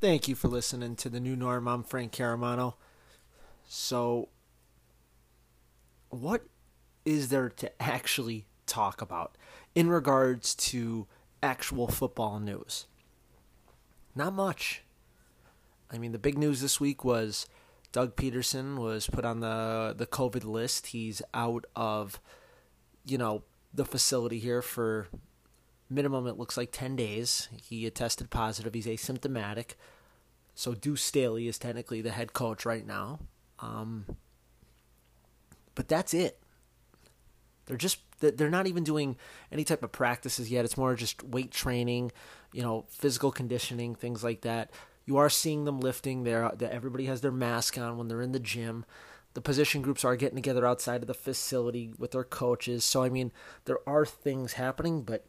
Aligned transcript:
Thank 0.00 0.28
you 0.28 0.34
for 0.34 0.48
listening 0.48 0.96
to 0.96 1.08
the 1.08 1.20
new 1.20 1.36
norm. 1.36 1.68
I'm 1.68 1.84
Frank 1.84 2.10
Caramano. 2.12 2.74
So, 3.68 4.30
what 6.08 6.42
is 7.04 7.28
there 7.28 7.48
to 7.50 7.82
actually 7.82 8.46
talk 8.66 9.00
about 9.00 9.36
in 9.76 9.88
regards 9.88 10.56
to 10.56 11.06
actual 11.40 11.86
football 11.86 12.40
news? 12.40 12.86
Not 14.16 14.32
much. 14.32 14.82
I 15.88 15.98
mean, 15.98 16.10
the 16.10 16.18
big 16.18 16.36
news 16.36 16.60
this 16.60 16.80
week 16.80 17.04
was 17.04 17.46
Doug 17.94 18.16
Pederson 18.16 18.76
was 18.76 19.06
put 19.06 19.24
on 19.24 19.38
the 19.38 19.94
the 19.96 20.04
COVID 20.06 20.42
list. 20.44 20.88
He's 20.88 21.22
out 21.32 21.64
of, 21.76 22.20
you 23.06 23.16
know, 23.16 23.44
the 23.72 23.84
facility 23.84 24.40
here 24.40 24.62
for 24.62 25.06
minimum. 25.88 26.26
It 26.26 26.36
looks 26.36 26.56
like 26.56 26.72
ten 26.72 26.96
days. 26.96 27.48
He 27.62 27.88
tested 27.90 28.30
positive. 28.30 28.74
He's 28.74 28.86
asymptomatic. 28.86 29.76
So 30.56 30.74
Deuce 30.74 31.04
Staley 31.04 31.46
is 31.46 31.56
technically 31.56 32.02
the 32.02 32.10
head 32.10 32.32
coach 32.32 32.66
right 32.66 32.84
now. 32.84 33.20
Um, 33.60 34.06
but 35.76 35.86
that's 35.86 36.12
it. 36.12 36.42
They're 37.66 37.76
just 37.76 38.00
they're 38.18 38.50
not 38.50 38.66
even 38.66 38.82
doing 38.82 39.16
any 39.52 39.62
type 39.62 39.84
of 39.84 39.92
practices 39.92 40.50
yet. 40.50 40.64
It's 40.64 40.76
more 40.76 40.96
just 40.96 41.22
weight 41.22 41.52
training, 41.52 42.10
you 42.52 42.62
know, 42.62 42.86
physical 42.88 43.30
conditioning, 43.30 43.94
things 43.94 44.24
like 44.24 44.40
that. 44.40 44.72
You 45.06 45.16
are 45.16 45.30
seeing 45.30 45.64
them 45.64 45.80
lifting. 45.80 46.24
There, 46.24 46.50
everybody 46.62 47.06
has 47.06 47.20
their 47.20 47.32
mask 47.32 47.76
on 47.78 47.96
when 47.96 48.08
they're 48.08 48.22
in 48.22 48.32
the 48.32 48.38
gym. 48.38 48.84
The 49.34 49.40
position 49.40 49.82
groups 49.82 50.04
are 50.04 50.16
getting 50.16 50.36
together 50.36 50.66
outside 50.66 51.02
of 51.02 51.08
the 51.08 51.14
facility 51.14 51.92
with 51.98 52.12
their 52.12 52.24
coaches. 52.24 52.84
So 52.84 53.02
I 53.02 53.08
mean, 53.08 53.32
there 53.64 53.78
are 53.86 54.06
things 54.06 54.54
happening, 54.54 55.02
but 55.02 55.26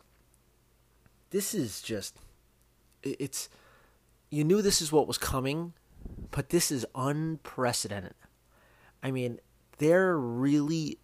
this 1.32 1.54
is 1.54 1.82
just 1.82 2.18
it's 3.04 3.50
you 4.30 4.44
knew 4.44 4.62
this 4.62 4.82
is 4.82 4.92
what 4.92 5.08
was 5.08 5.18
coming, 5.18 5.74
but 6.32 6.50
this 6.50 6.72
is 6.72 6.86
unprecedented. 6.96 8.16
I 9.02 9.12
mean, 9.12 9.40
there 9.78 10.18
really 10.18 11.00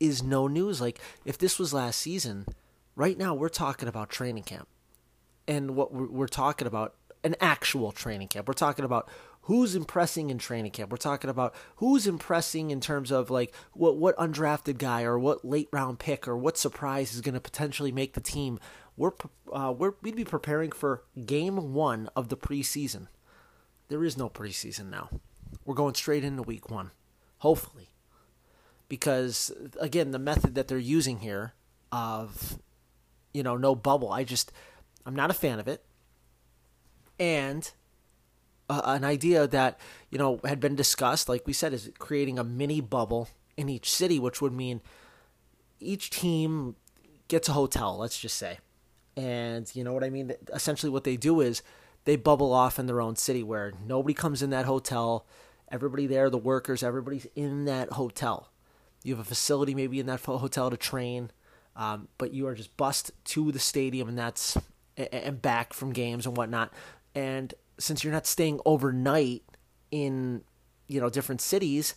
is 0.00 0.22
no 0.22 0.46
news. 0.46 0.80
Like, 0.80 1.00
if 1.24 1.38
this 1.38 1.58
was 1.58 1.74
last 1.74 2.00
season, 2.00 2.46
right 2.94 3.18
now 3.18 3.34
we're 3.34 3.48
talking 3.48 3.88
about 3.88 4.10
training 4.10 4.44
camp. 4.44 4.68
And 5.46 5.76
what 5.76 5.92
we're, 5.92 6.26
talking 6.26 6.66
about, 6.66 6.94
an 7.24 7.34
actual 7.40 7.90
training 7.90 8.28
camp. 8.28 8.46
We're 8.46 8.54
talking 8.54 8.84
about 8.84 9.08
who's 9.42 9.74
impressing 9.74 10.30
in 10.30 10.38
training 10.38 10.72
camp. 10.72 10.90
We're 10.90 10.98
talking 10.98 11.30
about 11.30 11.54
who's 11.76 12.06
impressing 12.06 12.70
in 12.70 12.80
terms 12.80 13.10
of 13.10 13.30
like 13.30 13.54
what 13.72 13.96
what 13.96 14.16
undrafted 14.16 14.78
guy 14.78 15.02
or 15.02 15.18
what 15.18 15.44
late 15.44 15.68
round 15.72 15.98
pick 15.98 16.28
or 16.28 16.36
what 16.36 16.58
surprise 16.58 17.14
is 17.14 17.20
going 17.20 17.34
to 17.34 17.40
potentially 17.40 17.90
make 17.92 18.12
the 18.12 18.20
team 18.20 18.60
we're 18.96 19.12
uh, 19.52 19.72
we're 19.76 19.94
we'd 20.02 20.16
be 20.16 20.24
preparing 20.24 20.70
for 20.70 21.02
game 21.26 21.74
one 21.74 22.08
of 22.14 22.28
the 22.28 22.36
preseason. 22.36 23.08
There 23.88 24.04
is 24.04 24.16
no 24.16 24.28
preseason 24.28 24.90
now. 24.90 25.08
We're 25.64 25.74
going 25.74 25.94
straight 25.94 26.24
into 26.24 26.42
week 26.42 26.70
one, 26.70 26.90
hopefully, 27.38 27.90
because 28.88 29.52
again, 29.80 30.12
the 30.12 30.18
method 30.18 30.54
that 30.54 30.68
they're 30.68 30.78
using 30.78 31.20
here 31.20 31.54
of, 31.90 32.58
you 33.32 33.42
know, 33.42 33.56
no 33.56 33.74
bubble. 33.74 34.12
I 34.12 34.24
just 34.24 34.52
I'm 35.04 35.16
not 35.16 35.30
a 35.30 35.34
fan 35.34 35.58
of 35.58 35.68
it, 35.68 35.84
and 37.18 37.70
uh, 38.68 38.82
an 38.84 39.04
idea 39.04 39.46
that 39.46 39.78
you 40.10 40.18
know 40.18 40.40
had 40.44 40.60
been 40.60 40.74
discussed, 40.74 41.28
like 41.28 41.46
we 41.46 41.52
said, 41.52 41.72
is 41.72 41.90
creating 41.98 42.38
a 42.38 42.44
mini 42.44 42.80
bubble 42.80 43.28
in 43.56 43.68
each 43.68 43.90
city, 43.90 44.18
which 44.18 44.40
would 44.40 44.52
mean 44.52 44.80
each 45.80 46.10
team 46.10 46.76
gets 47.28 47.48
a 47.48 47.52
hotel. 47.52 47.96
Let's 47.96 48.18
just 48.18 48.36
say 48.36 48.58
and 49.16 49.70
you 49.74 49.84
know 49.84 49.92
what 49.92 50.04
I 50.04 50.10
mean? 50.10 50.32
Essentially, 50.52 50.90
what 50.90 51.04
they 51.04 51.16
do 51.16 51.40
is 51.40 51.62
they 52.04 52.16
bubble 52.16 52.52
off 52.52 52.78
in 52.78 52.86
their 52.86 53.00
own 53.00 53.16
city 53.16 53.42
where 53.42 53.72
nobody 53.86 54.14
comes 54.14 54.42
in 54.42 54.50
that 54.50 54.64
hotel. 54.66 55.26
Everybody 55.70 56.06
there, 56.06 56.30
the 56.30 56.38
workers, 56.38 56.82
everybody's 56.82 57.26
in 57.34 57.64
that 57.64 57.90
hotel. 57.92 58.50
You 59.02 59.14
have 59.14 59.24
a 59.24 59.28
facility 59.28 59.74
maybe 59.74 60.00
in 60.00 60.06
that 60.06 60.20
hotel 60.20 60.70
to 60.70 60.76
train, 60.76 61.30
um, 61.76 62.08
but 62.18 62.32
you 62.32 62.46
are 62.46 62.54
just 62.54 62.76
bussed 62.76 63.12
to 63.26 63.52
the 63.52 63.58
stadium 63.58 64.08
and 64.08 64.18
that's 64.18 64.56
and 64.96 65.42
back 65.42 65.72
from 65.72 65.92
games 65.92 66.26
and 66.26 66.36
whatnot. 66.36 66.72
And 67.14 67.54
since 67.78 68.02
you're 68.02 68.12
not 68.12 68.26
staying 68.26 68.60
overnight 68.64 69.42
in 69.90 70.42
you 70.86 71.00
know 71.00 71.10
different 71.10 71.40
cities, 71.40 71.94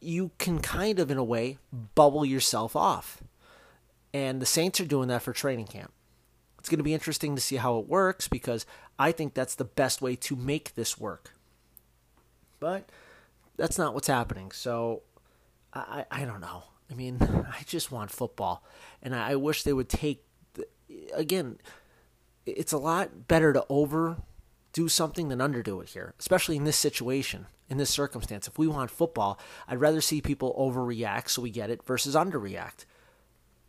you 0.00 0.30
can 0.38 0.60
kind 0.60 0.98
of 0.98 1.10
in 1.10 1.18
a 1.18 1.24
way 1.24 1.58
bubble 1.94 2.24
yourself 2.24 2.76
off. 2.76 3.22
And 4.12 4.40
the 4.40 4.46
Saints 4.46 4.80
are 4.80 4.84
doing 4.84 5.08
that 5.08 5.22
for 5.22 5.32
training 5.32 5.66
camp. 5.66 5.92
It's 6.58 6.68
going 6.68 6.78
to 6.78 6.84
be 6.84 6.94
interesting 6.94 7.34
to 7.34 7.42
see 7.42 7.56
how 7.56 7.78
it 7.78 7.88
works 7.88 8.28
because 8.28 8.64
I 8.98 9.12
think 9.12 9.34
that's 9.34 9.56
the 9.56 9.64
best 9.64 10.00
way 10.00 10.16
to 10.16 10.36
make 10.36 10.74
this 10.74 10.98
work. 10.98 11.32
But 12.60 12.88
that's 13.56 13.76
not 13.76 13.92
what's 13.92 14.06
happening. 14.06 14.50
So 14.52 15.02
I, 15.74 16.06
I 16.10 16.24
don't 16.24 16.40
know. 16.40 16.62
I 16.90 16.94
mean, 16.94 17.18
I 17.50 17.62
just 17.66 17.90
want 17.90 18.10
football. 18.10 18.64
And 19.02 19.14
I 19.14 19.36
wish 19.36 19.64
they 19.64 19.72
would 19.72 19.88
take, 19.88 20.24
the, 20.54 20.66
again, 21.12 21.58
it's 22.46 22.72
a 22.72 22.78
lot 22.78 23.28
better 23.28 23.52
to 23.52 23.64
overdo 23.68 24.88
something 24.88 25.28
than 25.28 25.38
underdo 25.38 25.82
it 25.82 25.90
here, 25.90 26.14
especially 26.18 26.56
in 26.56 26.64
this 26.64 26.76
situation, 26.76 27.46
in 27.68 27.78
this 27.78 27.90
circumstance. 27.90 28.48
If 28.48 28.58
we 28.58 28.66
want 28.66 28.90
football, 28.90 29.38
I'd 29.68 29.80
rather 29.80 30.00
see 30.00 30.20
people 30.20 30.54
overreact 30.58 31.28
so 31.28 31.42
we 31.42 31.50
get 31.50 31.70
it 31.70 31.82
versus 31.84 32.14
underreact 32.14 32.84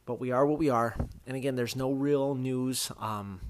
but 0.05 0.19
we 0.19 0.31
are 0.31 0.45
what 0.45 0.59
we 0.59 0.69
are. 0.69 0.95
And 1.25 1.35
again, 1.35 1.55
there's 1.55 1.75
no 1.75 1.91
real 1.91 2.35
news. 2.35 2.91
Um, 2.99 3.41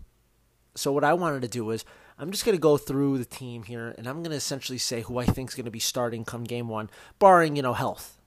so 0.74 0.92
what 0.92 1.04
I 1.04 1.14
wanted 1.14 1.42
to 1.44 1.48
do 1.48 1.70
is 1.72 1.86
I'm 2.18 2.32
just 2.32 2.46
going 2.46 2.58
to 2.58 2.62
go 2.62 2.78
through 2.78 3.18
the 3.18 3.26
team 3.26 3.64
here, 3.64 3.94
and 3.98 4.08
I'm 4.08 4.18
going 4.18 4.32
to 4.32 4.38
essentially 4.38 4.78
say 4.78 5.02
who 5.02 5.18
I 5.18 5.26
think 5.26 5.50
is 5.50 5.56
going 5.56 5.66
to 5.66 5.72
be 5.72 5.80
starting 5.80 6.26
come 6.26 6.44
game 6.44 6.68
one, 6.68 6.90
barring 7.20 7.56
you 7.56 7.62
know 7.62 7.74
health. 7.74 8.18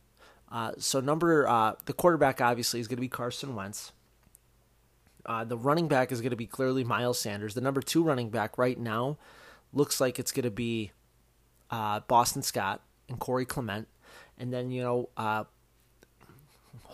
Uh, 0.51 0.73
so 0.79 1.01
number 1.01 1.47
uh, 1.49 1.75
the 1.87 1.93
quarterback 1.93 2.41
obviously 2.41 2.81
is 2.81 2.89
going 2.89 2.97
to 2.97 3.03
be 3.03 3.09
Carson 3.09 3.55
Wentz. 3.55 3.93
Uh, 5.28 5.44
the 5.44 5.59
running 5.59 5.89
back 5.89 6.11
is 6.11 6.22
going 6.22 6.31
to 6.31 6.37
be 6.37 6.47
clearly 6.47 6.83
Miles 6.83 7.19
Sanders. 7.19 7.53
The 7.53 7.61
number 7.61 7.83
two 7.83 8.03
running 8.03 8.31
back 8.31 8.56
right 8.56 8.78
now 8.78 9.19
looks 9.75 10.00
like 10.00 10.19
it's 10.19 10.33
going 10.33 10.44
to 10.44 10.50
be 10.50 10.91
uh, 11.71 12.00
Boston 12.09 12.41
Scott 12.43 12.81
and 13.11 13.19
Corey 13.19 13.44
Clement. 13.44 13.88
And 14.38 14.55
then, 14.55 14.71
you 14.71 14.83
know, 14.83 15.11
uh, 15.19 15.44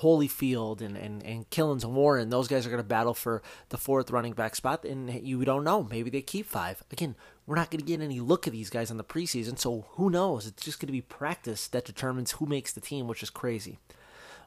Holyfield 0.00 0.80
and, 0.80 0.96
and, 0.96 1.22
and 1.22 1.48
Killins 1.50 1.84
and 1.84 1.94
Warren, 1.94 2.30
those 2.30 2.48
guys 2.48 2.66
are 2.66 2.70
going 2.70 2.82
to 2.82 2.88
battle 2.88 3.14
for 3.14 3.40
the 3.68 3.78
fourth 3.78 4.10
running 4.10 4.32
back 4.32 4.56
spot, 4.56 4.84
and 4.84 5.24
you 5.24 5.44
don't 5.44 5.62
know. 5.62 5.84
Maybe 5.84 6.10
they 6.10 6.22
keep 6.22 6.46
five. 6.46 6.82
Again, 6.90 7.14
we're 7.46 7.54
not 7.54 7.70
going 7.70 7.80
to 7.80 7.86
get 7.86 8.00
any 8.00 8.18
look 8.18 8.48
at 8.48 8.52
these 8.52 8.70
guys 8.70 8.90
in 8.90 8.96
the 8.96 9.04
preseason, 9.04 9.56
so 9.56 9.86
who 9.90 10.10
knows? 10.10 10.46
It's 10.48 10.64
just 10.64 10.80
going 10.80 10.88
to 10.88 10.92
be 10.92 11.00
practice 11.00 11.68
that 11.68 11.84
determines 11.84 12.32
who 12.32 12.46
makes 12.46 12.72
the 12.72 12.80
team, 12.80 13.06
which 13.06 13.22
is 13.22 13.30
crazy. 13.30 13.78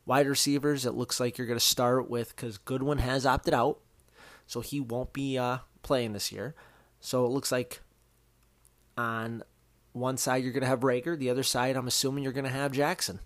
Wide 0.08 0.26
receivers, 0.26 0.86
it 0.86 0.94
looks 0.94 1.20
like 1.20 1.38
you're 1.38 1.46
going 1.48 1.60
to 1.60 1.66
start 1.66 2.10
with 2.10 2.34
because 2.34 2.58
Goodwin 2.58 3.00
has 3.00 3.26
opted 3.26 3.54
out, 3.54 3.80
so 4.46 4.62
he 4.62 4.80
won't 4.80 5.12
be 5.12 5.38
uh, 5.38 5.58
playing 5.84 6.14
this 6.14 6.32
year. 6.32 6.56
So 7.02 7.26
it 7.26 7.30
looks 7.30 7.52
like 7.52 7.82
on 8.98 9.44
one 9.92 10.16
side 10.16 10.44
you're 10.44 10.54
going 10.54 10.62
to 10.64 10.70
have 10.70 10.80
Reagor, 10.80 11.20
the 11.20 11.30
other 11.30 11.44
side 11.44 11.76
I'm 11.76 11.88
assuming 11.88 12.24
you're 12.24 12.32
going 12.32 12.46
to 12.46 12.50
have 12.50 12.72
Jackson, 12.72 13.20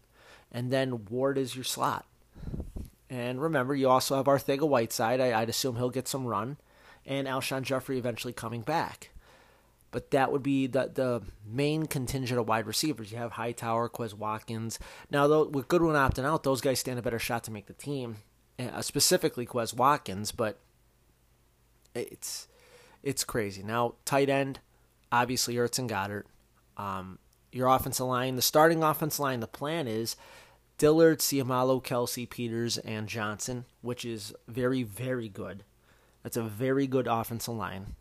and 0.51 0.71
then 0.71 1.05
Ward 1.05 1.37
is 1.37 1.55
your 1.55 1.63
slot. 1.63 2.07
And 3.11 3.39
remember, 3.39 3.75
you 3.75 3.87
also 3.87 4.15
have 4.15 4.25
Arcega-Whiteside. 4.25 5.21
I, 5.21 5.39
would 5.39 5.49
assume 5.49 5.75
he'll 5.75 5.91
get 5.91 6.07
some 6.07 6.25
run, 6.25 6.57
and 7.05 7.27
Alshon 7.27 7.61
Jeffery 7.61 7.99
eventually 7.99 8.33
coming 8.33 8.61
back. 8.61 9.11
But 9.91 10.11
that 10.11 10.31
would 10.31 10.43
be 10.43 10.67
the 10.67 10.89
the 10.93 11.21
main 11.45 11.85
contingent 11.85 12.39
of 12.39 12.47
wide 12.47 12.65
receivers. 12.65 13.11
You 13.11 13.17
have 13.17 13.33
Hightower, 13.33 13.89
Quez 13.89 14.13
Watkins. 14.13 14.79
Now, 15.09 15.27
though, 15.27 15.45
with 15.47 15.67
Goodwin 15.67 15.95
opting 15.95 16.25
out, 16.25 16.43
those 16.43 16.61
guys 16.61 16.79
stand 16.79 16.97
a 16.97 17.01
better 17.01 17.19
shot 17.19 17.43
to 17.45 17.51
make 17.51 17.67
the 17.67 17.73
team, 17.73 18.17
uh, 18.57 18.81
specifically 18.81 19.45
Quez 19.45 19.73
Watkins. 19.73 20.31
But 20.31 20.59
it's 21.93 22.47
it's 23.03 23.23
crazy. 23.23 23.63
Now, 23.63 23.95
tight 24.05 24.29
end, 24.29 24.59
obviously 25.11 25.55
Ertz 25.55 25.79
and 25.79 25.89
Goddard. 25.89 26.25
Um, 26.77 27.19
your 27.51 27.67
offensive 27.67 28.05
line, 28.05 28.35
the 28.37 28.41
starting 28.41 28.83
offensive 28.83 29.19
line, 29.19 29.39
the 29.41 29.47
plan 29.47 29.87
is 29.87 30.15
Dillard, 30.77 31.19
Seumalo, 31.19 31.83
Kelce, 31.83 32.29
Peters, 32.29 32.77
and 32.77 33.07
Johnson, 33.07 33.65
which 33.81 34.05
is 34.05 34.33
very, 34.47 34.83
very 34.83 35.29
good. 35.29 35.63
That's 36.23 36.37
a 36.37 36.43
very 36.43 36.87
good 36.87 37.07
offensive 37.07 37.55
line. 37.55 37.95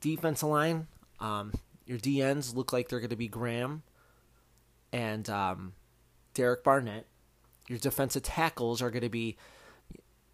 Defensive 0.00 0.48
line, 0.48 0.86
um, 1.20 1.52
your 1.86 1.98
DNs 1.98 2.54
look 2.54 2.72
like 2.72 2.88
they're 2.88 3.00
going 3.00 3.10
to 3.10 3.16
be 3.16 3.28
Graham 3.28 3.82
and 4.92 5.28
um, 5.28 5.72
Derek 6.34 6.64
Barnett. 6.64 7.06
Your 7.68 7.78
defensive 7.78 8.22
tackles 8.22 8.82
are 8.82 8.90
going 8.90 9.02
to 9.02 9.08
be 9.08 9.36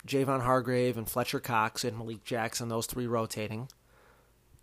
Javon 0.07 0.43
Hargrave 0.43 0.97
and 0.97 1.09
Fletcher 1.09 1.41
Cox 1.41 1.85
and 1.85 1.99
Malik 1.99 2.25
Jackson, 2.25 2.69
those 2.69 2.87
three 2.87 3.07
rotating. 3.07 3.69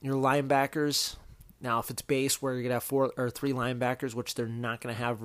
Your 0.01 0.15
linebackers, 0.15 1.15
Now, 1.61 1.79
if 1.79 1.89
it's 1.89 2.01
base 2.01 2.41
where 2.41 2.53
you're 2.53 2.63
gonna 2.63 2.75
have 2.75 2.83
four 2.83 3.13
or 3.17 3.29
three 3.29 3.53
linebackers, 3.53 4.13
which 4.13 4.35
they're 4.35 4.47
not 4.47 4.81
gonna 4.81 4.93
have, 4.93 5.19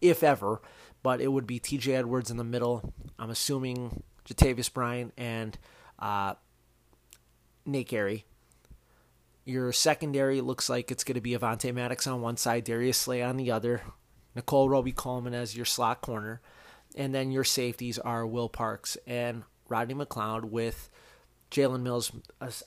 if 0.00 0.22
ever, 0.22 0.60
but 1.02 1.20
it 1.20 1.28
would 1.28 1.46
be 1.46 1.58
T.J. 1.58 1.94
Edwards 1.94 2.30
in 2.30 2.36
the 2.36 2.44
middle. 2.44 2.92
I'm 3.18 3.30
assuming 3.30 4.02
Jatavis 4.24 4.72
Bryan 4.72 5.12
and 5.16 5.56
uh, 5.98 6.34
Nate 7.64 7.88
Gerry. 7.88 8.24
Your 9.46 9.72
secondary 9.72 10.40
looks 10.40 10.68
like 10.68 10.90
it's 10.90 11.04
going 11.04 11.14
to 11.14 11.20
be 11.20 11.30
Avonte 11.30 11.72
Maddox 11.72 12.06
on 12.08 12.20
one 12.20 12.36
side, 12.36 12.64
Darius 12.64 12.98
Slay 12.98 13.22
on 13.22 13.36
the 13.36 13.52
other, 13.52 13.80
Nickell 14.34 14.68
Robey-Coleman 14.68 15.34
as 15.34 15.56
your 15.56 15.64
slot 15.64 16.00
corner, 16.00 16.42
and 16.96 17.14
then 17.14 17.30
your 17.30 17.44
safeties 17.44 17.96
are 18.00 18.26
Will 18.26 18.48
Parks 18.48 18.98
and 19.06 19.44
Rodney 19.68 19.94
McLeod 19.94 20.46
with 20.46 20.90
Jalen 21.52 21.82
Mills. 21.82 22.10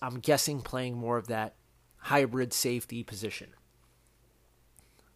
I'm 0.01 0.21
guessing 0.21 0.61
playing 0.61 0.95
more 0.95 1.17
of 1.17 1.27
that 1.27 1.55
hybrid 1.97 2.53
safety 2.53 3.03
position. 3.03 3.49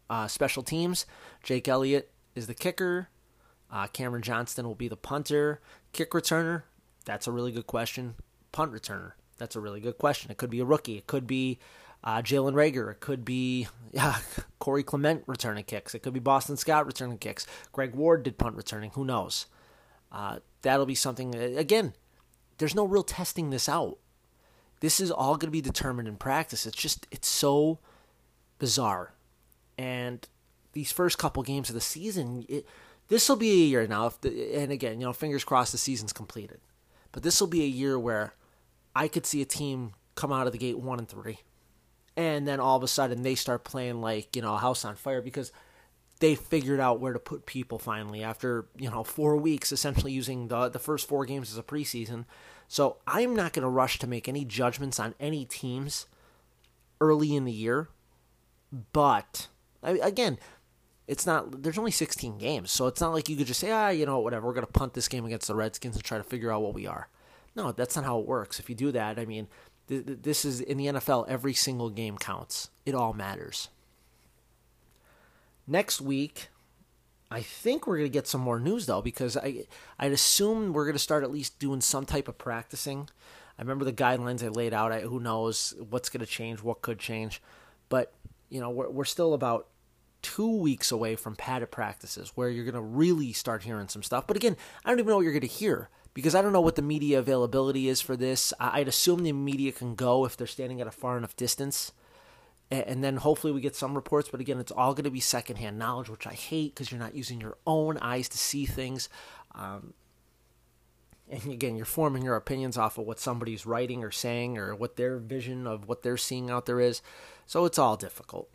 Uh, 0.09 0.27
special 0.27 0.63
teams, 0.63 1.05
Jake 1.43 1.69
Elliott 1.69 2.11
is 2.35 2.47
the 2.47 2.53
kicker. 2.53 3.07
Uh, 3.71 3.87
Cameron 3.87 4.21
Johnston 4.21 4.67
will 4.67 4.75
be 4.75 4.89
the 4.89 4.97
punter. 4.97 5.61
Kick 5.93 6.11
returner, 6.11 6.63
that's 7.05 7.25
a 7.25 7.31
really 7.31 7.53
good 7.53 7.67
question. 7.67 8.15
Punt 8.51 8.73
returner, 8.73 9.13
that's 9.37 9.55
a 9.55 9.59
really 9.59 9.79
good 9.79 9.97
question. 9.97 10.31
It 10.31 10.37
could 10.37 10.49
be 10.49 10.59
a 10.59 10.65
rookie. 10.65 10.97
It 10.97 11.07
could 11.07 11.27
be 11.27 11.59
uh, 12.03 12.21
Jalen 12.21 12.53
Reagor. 12.53 12.91
It 12.91 12.99
could 12.99 13.23
be 13.23 13.67
Corey 14.59 14.83
Clement 14.83 15.23
returning 15.27 15.63
kicks. 15.63 15.95
It 15.95 15.99
could 15.99 16.13
be 16.13 16.19
Boston 16.19 16.57
Scott 16.57 16.85
returning 16.85 17.17
kicks. 17.17 17.47
Greg 17.71 17.95
Ward 17.95 18.23
did 18.23 18.37
punt 18.37 18.55
returning. 18.55 18.91
Who 18.91 19.05
knows? 19.05 19.45
Uh, 20.11 20.39
that'll 20.61 20.85
be 20.85 20.95
something. 20.95 21.33
Again, 21.35 21.93
there's 22.57 22.75
no 22.75 22.85
real 22.85 23.03
testing 23.03 23.49
this 23.49 23.67
out. 23.67 23.97
This 24.79 24.99
is 24.99 25.11
all 25.11 25.35
going 25.35 25.47
to 25.47 25.51
be 25.51 25.61
determined 25.61 26.07
in 26.07 26.17
practice. 26.17 26.65
It's 26.65 26.77
just 26.77 27.07
it's 27.09 27.27
so 27.27 27.79
bizarre, 28.59 29.13
and 29.77 30.27
these 30.73 30.91
first 30.91 31.17
couple 31.17 31.41
games 31.43 31.69
of 31.69 31.75
the 31.75 31.81
season, 31.81 32.45
this 33.07 33.29
will 33.29 33.37
be 33.37 33.51
a 33.51 33.65
year 33.65 33.87
now. 33.87 34.11
The, 34.21 34.55
and 34.55 34.71
again, 34.73 34.99
you 34.99 35.05
know, 35.05 35.13
fingers 35.13 35.45
crossed 35.45 35.71
the 35.71 35.77
season's 35.77 36.11
completed, 36.11 36.59
but 37.13 37.23
this 37.23 37.39
will 37.39 37.47
be 37.47 37.63
a 37.63 37.67
year 37.67 37.97
where 37.97 38.33
I 38.95 39.07
could 39.07 39.25
see 39.25 39.41
a 39.41 39.45
team 39.45 39.93
come 40.15 40.31
out 40.31 40.47
of 40.47 40.53
the 40.53 40.59
gate 40.59 40.79
one 40.79 40.99
and 40.99 41.07
three, 41.07 41.39
and 42.15 42.47
then 42.47 42.59
all 42.59 42.77
of 42.77 42.83
a 42.83 42.87
sudden 42.87 43.23
they 43.23 43.35
start 43.35 43.63
playing 43.63 44.01
like 44.01 44.35
you 44.35 44.41
know 44.41 44.55
a 44.55 44.59
house 44.59 44.85
on 44.85 44.95
fire 44.95 45.21
because 45.21 45.51
they 46.19 46.35
figured 46.35 46.79
out 46.79 46.99
where 46.99 47.13
to 47.13 47.19
put 47.19 47.45
people 47.45 47.79
finally 47.79 48.23
after 48.23 48.67
you 48.77 48.89
know 48.89 49.03
four 49.03 49.35
weeks 49.35 49.71
essentially 49.71 50.11
using 50.21 50.47
the 50.47 50.69
the 50.69 50.79
first 50.79 51.07
four 51.07 51.25
games 51.25 51.51
as 51.51 51.57
a 51.57 51.63
preseason 51.63 52.25
so 52.73 52.97
I'm 53.05 53.35
not 53.35 53.53
going 53.53 53.61
to 53.61 53.69
rush 53.69 53.99
to 53.99 54.07
make 54.07 54.27
any 54.27 54.45
judgments 54.45 54.99
on 54.99 55.13
any 55.19 55.45
teams 55.45 56.07
early 56.99 57.35
in 57.35 57.45
the 57.45 57.51
year. 57.51 57.89
But 58.71 59.47
again, 59.83 60.39
it's 61.07 61.27
not. 61.27 61.61
There's 61.61 61.77
only 61.77 61.91
16 61.91 62.39
games, 62.39 62.71
so 62.71 62.87
it's 62.87 62.99
not 62.99 63.13
like 63.13 63.29
you 63.29 63.35
could 63.35 63.45
just 63.45 63.59
say, 63.59 63.69
ah, 63.69 63.89
you 63.89 64.07
know, 64.07 64.19
whatever. 64.19 64.47
We're 64.47 64.53
going 64.53 64.65
to 64.65 64.71
punt 64.71 64.95
this 64.95 65.07
game 65.07 65.23
against 65.23 65.47
the 65.47 65.53
Redskins 65.53 65.95
and 65.95 66.03
try 66.03 66.17
to 66.17 66.23
figure 66.23 66.51
out 66.51 66.63
what 66.63 66.73
we 66.73 66.87
are. 66.87 67.09
No, 67.55 67.71
that's 67.71 67.95
not 67.95 68.05
how 68.05 68.19
it 68.19 68.25
works. 68.25 68.59
If 68.59 68.69
you 68.69 68.75
do 68.75 68.91
that, 68.91 69.19
I 69.19 69.25
mean, 69.25 69.47
th- 69.87 70.03
this 70.05 70.45
is 70.45 70.59
in 70.61 70.77
the 70.77 70.87
NFL. 70.87 71.27
Every 71.27 71.53
single 71.53 71.89
game 71.89 72.17
counts. 72.17 72.69
It 72.85 72.95
all 72.95 73.13
matters. 73.13 73.69
Next 75.67 76.01
week, 76.01 76.49
I 77.31 77.41
think 77.41 77.87
we're 77.87 77.97
going 77.97 78.09
to 78.09 78.13
get 78.13 78.27
some 78.27 78.41
more 78.41 78.59
news 78.59 78.85
though 78.85 79.01
because 79.01 79.37
I 79.37 79.65
I'd 79.97 80.11
assume 80.11 80.73
we're 80.73 80.85
going 80.85 80.93
to 80.93 80.99
start 80.99 81.23
at 81.23 81.31
least 81.31 81.57
doing 81.57 81.81
some 81.81 82.05
type 82.05 82.27
of 82.27 82.37
practicing. 82.37 83.09
I 83.57 83.61
remember 83.61 83.85
the 83.85 83.93
guidelines 83.93 84.43
I 84.43 84.49
laid 84.49 84.73
out. 84.73 84.91
I, 84.91 85.01
who 85.01 85.19
knows 85.19 85.73
what's 85.89 86.09
going 86.09 86.21
to 86.21 86.25
change, 86.25 86.61
what 86.61 86.81
could 86.81 86.99
change, 86.99 87.41
but 87.89 88.13
you 88.49 88.59
know 88.59 88.69
we're 88.69 88.89
we're 88.89 89.05
still 89.05 89.33
about 89.33 89.67
two 90.21 90.57
weeks 90.57 90.91
away 90.91 91.15
from 91.15 91.35
padded 91.35 91.71
practices 91.71 92.31
where 92.35 92.49
you're 92.49 92.65
going 92.65 92.75
to 92.75 92.81
really 92.81 93.33
start 93.33 93.63
hearing 93.63 93.87
some 93.87 94.03
stuff. 94.03 94.27
But 94.27 94.37
again, 94.37 94.55
I 94.85 94.89
don't 94.89 94.99
even 94.99 95.09
know 95.09 95.17
what 95.17 95.23
you're 95.23 95.33
going 95.33 95.41
to 95.41 95.47
hear 95.47 95.89
because 96.13 96.35
I 96.35 96.41
don't 96.41 96.53
know 96.53 96.61
what 96.61 96.75
the 96.75 96.81
media 96.81 97.19
availability 97.19 97.87
is 97.87 98.01
for 98.01 98.15
this. 98.15 98.53
I'd 98.59 98.87
assume 98.87 99.23
the 99.23 99.31
media 99.33 99.71
can 99.71 99.95
go 99.95 100.25
if 100.25 100.37
they're 100.37 100.47
standing 100.47 100.81
at 100.81 100.87
a 100.87 100.91
far 100.91 101.17
enough 101.17 101.35
distance 101.35 101.91
and 102.81 103.03
then 103.03 103.17
hopefully 103.17 103.53
we 103.53 103.61
get 103.61 103.75
some 103.75 103.93
reports. 103.93 104.29
But 104.29 104.39
again, 104.39 104.59
it's 104.59 104.71
all 104.71 104.93
going 104.93 105.03
to 105.03 105.11
be 105.11 105.19
secondhand 105.19 105.77
knowledge, 105.77 106.09
which 106.09 106.25
I 106.25 106.33
hate 106.33 106.73
because 106.73 106.91
you're 106.91 106.99
not 106.99 107.15
using 107.15 107.39
your 107.39 107.57
own 107.67 107.97
eyes 107.99 108.27
to 108.29 108.37
see 108.37 108.65
things. 108.65 109.09
Um, 109.53 109.93
and 111.29 111.45
again, 111.45 111.75
you're 111.75 111.85
forming 111.85 112.23
your 112.23 112.35
opinions 112.35 112.77
off 112.77 112.97
of 112.97 113.05
what 113.05 113.19
somebody's 113.19 113.65
writing 113.65 114.03
or 114.03 114.11
saying 114.11 114.57
or 114.57 114.75
what 114.75 114.95
their 114.95 115.17
vision 115.17 115.67
of 115.67 115.87
what 115.87 116.03
they're 116.03 116.17
seeing 116.17 116.49
out 116.49 116.65
there 116.65 116.79
is. 116.79 117.01
So 117.45 117.65
it's 117.65 117.77
all 117.77 117.95
difficult. 117.95 118.49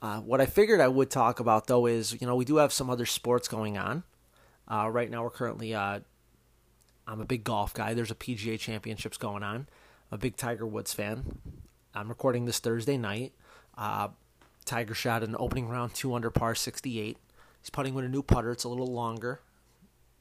Uh, 0.00 0.20
what 0.20 0.40
I 0.40 0.46
figured 0.46 0.80
I 0.80 0.88
would 0.88 1.10
talk 1.10 1.40
about 1.40 1.66
though 1.66 1.86
is, 1.86 2.18
you 2.20 2.26
know, 2.26 2.36
we 2.36 2.46
do 2.46 2.56
have 2.56 2.72
some 2.72 2.88
other 2.88 3.06
sports 3.06 3.48
going 3.48 3.76
on. 3.76 4.02
Uh, 4.66 4.88
right 4.88 5.10
now, 5.10 5.24
we're 5.24 5.30
currently, 5.30 5.74
uh, 5.74 6.00
I'm 7.06 7.20
a 7.20 7.24
big 7.24 7.44
golf 7.44 7.74
guy. 7.74 7.94
There's 7.94 8.10
a 8.10 8.16
PGA 8.16 8.58
Championships 8.58 9.18
going 9.18 9.42
on. 9.42 9.66
I'm 10.10 10.16
a 10.16 10.18
big 10.18 10.36
Tiger 10.36 10.66
Woods 10.66 10.92
fan. 10.92 11.38
I'm 11.94 12.08
recording 12.08 12.44
this 12.44 12.58
Thursday 12.58 12.96
night. 12.96 13.32
Uh, 13.76 14.08
Tiger 14.64 14.94
shot 14.94 15.22
an 15.22 15.36
opening 15.38 15.68
round 15.68 15.94
two 15.94 16.14
under 16.14 16.30
par 16.30 16.54
68. 16.54 17.16
He's 17.60 17.70
putting 17.70 17.94
with 17.94 18.04
a 18.04 18.08
new 18.08 18.22
putter. 18.22 18.52
It's 18.52 18.64
a 18.64 18.68
little 18.68 18.92
longer. 18.92 19.40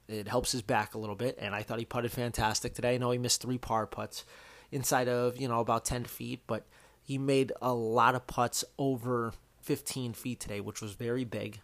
It 0.08 0.28
helps 0.28 0.52
his 0.52 0.64
back 0.64 0.96
a 0.96 0.98
little 0.98 1.16
bit, 1.16 1.38
and 1.40 1.54
I 1.54 1.62
thought 1.62 1.78
he 1.78 1.86
putted 1.86 2.12
fantastic 2.12 2.74
today. 2.74 2.96
I 2.96 2.98
know 2.98 3.12
he 3.12 3.20
missed 3.20 3.42
three 3.42 3.60
par 3.60 3.86
putts 3.86 4.26
inside 4.72 5.08
of 5.08 5.38
you 5.38 5.48
know 5.48 5.60
about 5.60 5.86
10 5.86 6.06
feet, 6.06 6.42
but 6.48 6.66
he 7.04 7.18
made 7.18 7.52
a 7.62 7.74
lot 7.74 8.16
of 8.16 8.26
putts 8.26 8.64
over 8.78 9.34
15 9.62 10.14
feet 10.14 10.40
today, 10.40 10.60
which 10.60 10.82
was 10.82 10.94
very 10.94 11.26
big. 11.26 11.60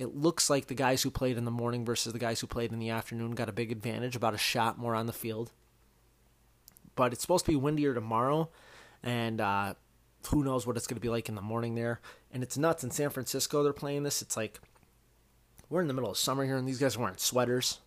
It 0.00 0.16
looks 0.16 0.48
like 0.48 0.66
the 0.66 0.74
guys 0.74 1.02
who 1.02 1.10
played 1.10 1.36
in 1.36 1.44
the 1.44 1.50
morning 1.50 1.84
versus 1.84 2.14
the 2.14 2.18
guys 2.18 2.40
who 2.40 2.46
played 2.46 2.72
in 2.72 2.78
the 2.78 2.88
afternoon 2.88 3.32
got 3.32 3.50
a 3.50 3.52
big 3.52 3.70
advantage, 3.70 4.16
about 4.16 4.32
a 4.32 4.38
shot 4.38 4.78
more 4.78 4.94
on 4.94 5.04
the 5.04 5.12
field. 5.12 5.52
But 6.96 7.12
it's 7.12 7.20
supposed 7.20 7.44
to 7.44 7.52
be 7.52 7.56
windier 7.56 7.92
tomorrow 7.92 8.48
and 9.02 9.42
uh, 9.42 9.74
who 10.28 10.42
knows 10.42 10.66
what 10.66 10.78
it's 10.78 10.86
going 10.86 10.96
to 10.96 11.02
be 11.02 11.10
like 11.10 11.28
in 11.28 11.34
the 11.34 11.42
morning 11.42 11.74
there. 11.74 12.00
And 12.32 12.42
it's 12.42 12.56
nuts 12.56 12.82
in 12.82 12.90
San 12.90 13.10
Francisco. 13.10 13.62
They're 13.62 13.74
playing 13.74 14.04
this. 14.04 14.22
It's 14.22 14.38
like 14.38 14.58
we're 15.68 15.82
in 15.82 15.88
the 15.88 15.94
middle 15.94 16.10
of 16.10 16.16
summer 16.16 16.46
here, 16.46 16.56
and 16.56 16.66
these 16.66 16.78
guys 16.78 16.96
are 16.96 17.00
wearing 17.00 17.18
sweaters. 17.18 17.80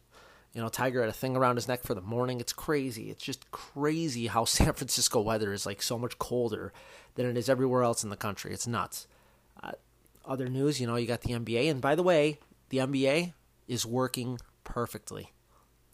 You 0.54 0.62
know, 0.62 0.69
Tiger 0.69 1.01
had 1.01 1.10
a 1.10 1.13
thing 1.13 1.36
around 1.36 1.56
his 1.56 1.68
neck 1.68 1.81
for 1.81 1.95
the 1.95 2.01
morning. 2.01 2.39
It's 2.39 2.54
crazy. 2.54 3.10
It's 3.10 3.24
just 3.24 3.50
crazy 3.50 4.27
how 4.27 4.45
San 4.45 4.74
Francisco 4.74 5.19
weather 5.19 5.51
is 5.51 5.65
like 5.65 5.81
so 5.81 5.98
much 5.98 6.19
colder 6.19 6.71
than 7.15 7.25
it 7.25 7.38
is 7.38 7.50
everywhere 7.50 7.81
else 7.81 8.04
in 8.04 8.12
the 8.12 8.15
country. 8.15 8.54
It's 8.54 8.68
nuts. 8.68 9.07
Other 10.25 10.47
news, 10.47 10.79
you 10.79 10.87
know, 10.87 10.95
you 10.95 11.07
got 11.07 11.21
the 11.21 11.33
NBA, 11.33 11.69
and 11.69 11.81
by 11.81 11.95
the 11.95 12.03
way, 12.03 12.39
the 12.69 12.77
NBA 12.77 13.33
is 13.67 13.85
working 13.85 14.39
perfectly. 14.63 15.33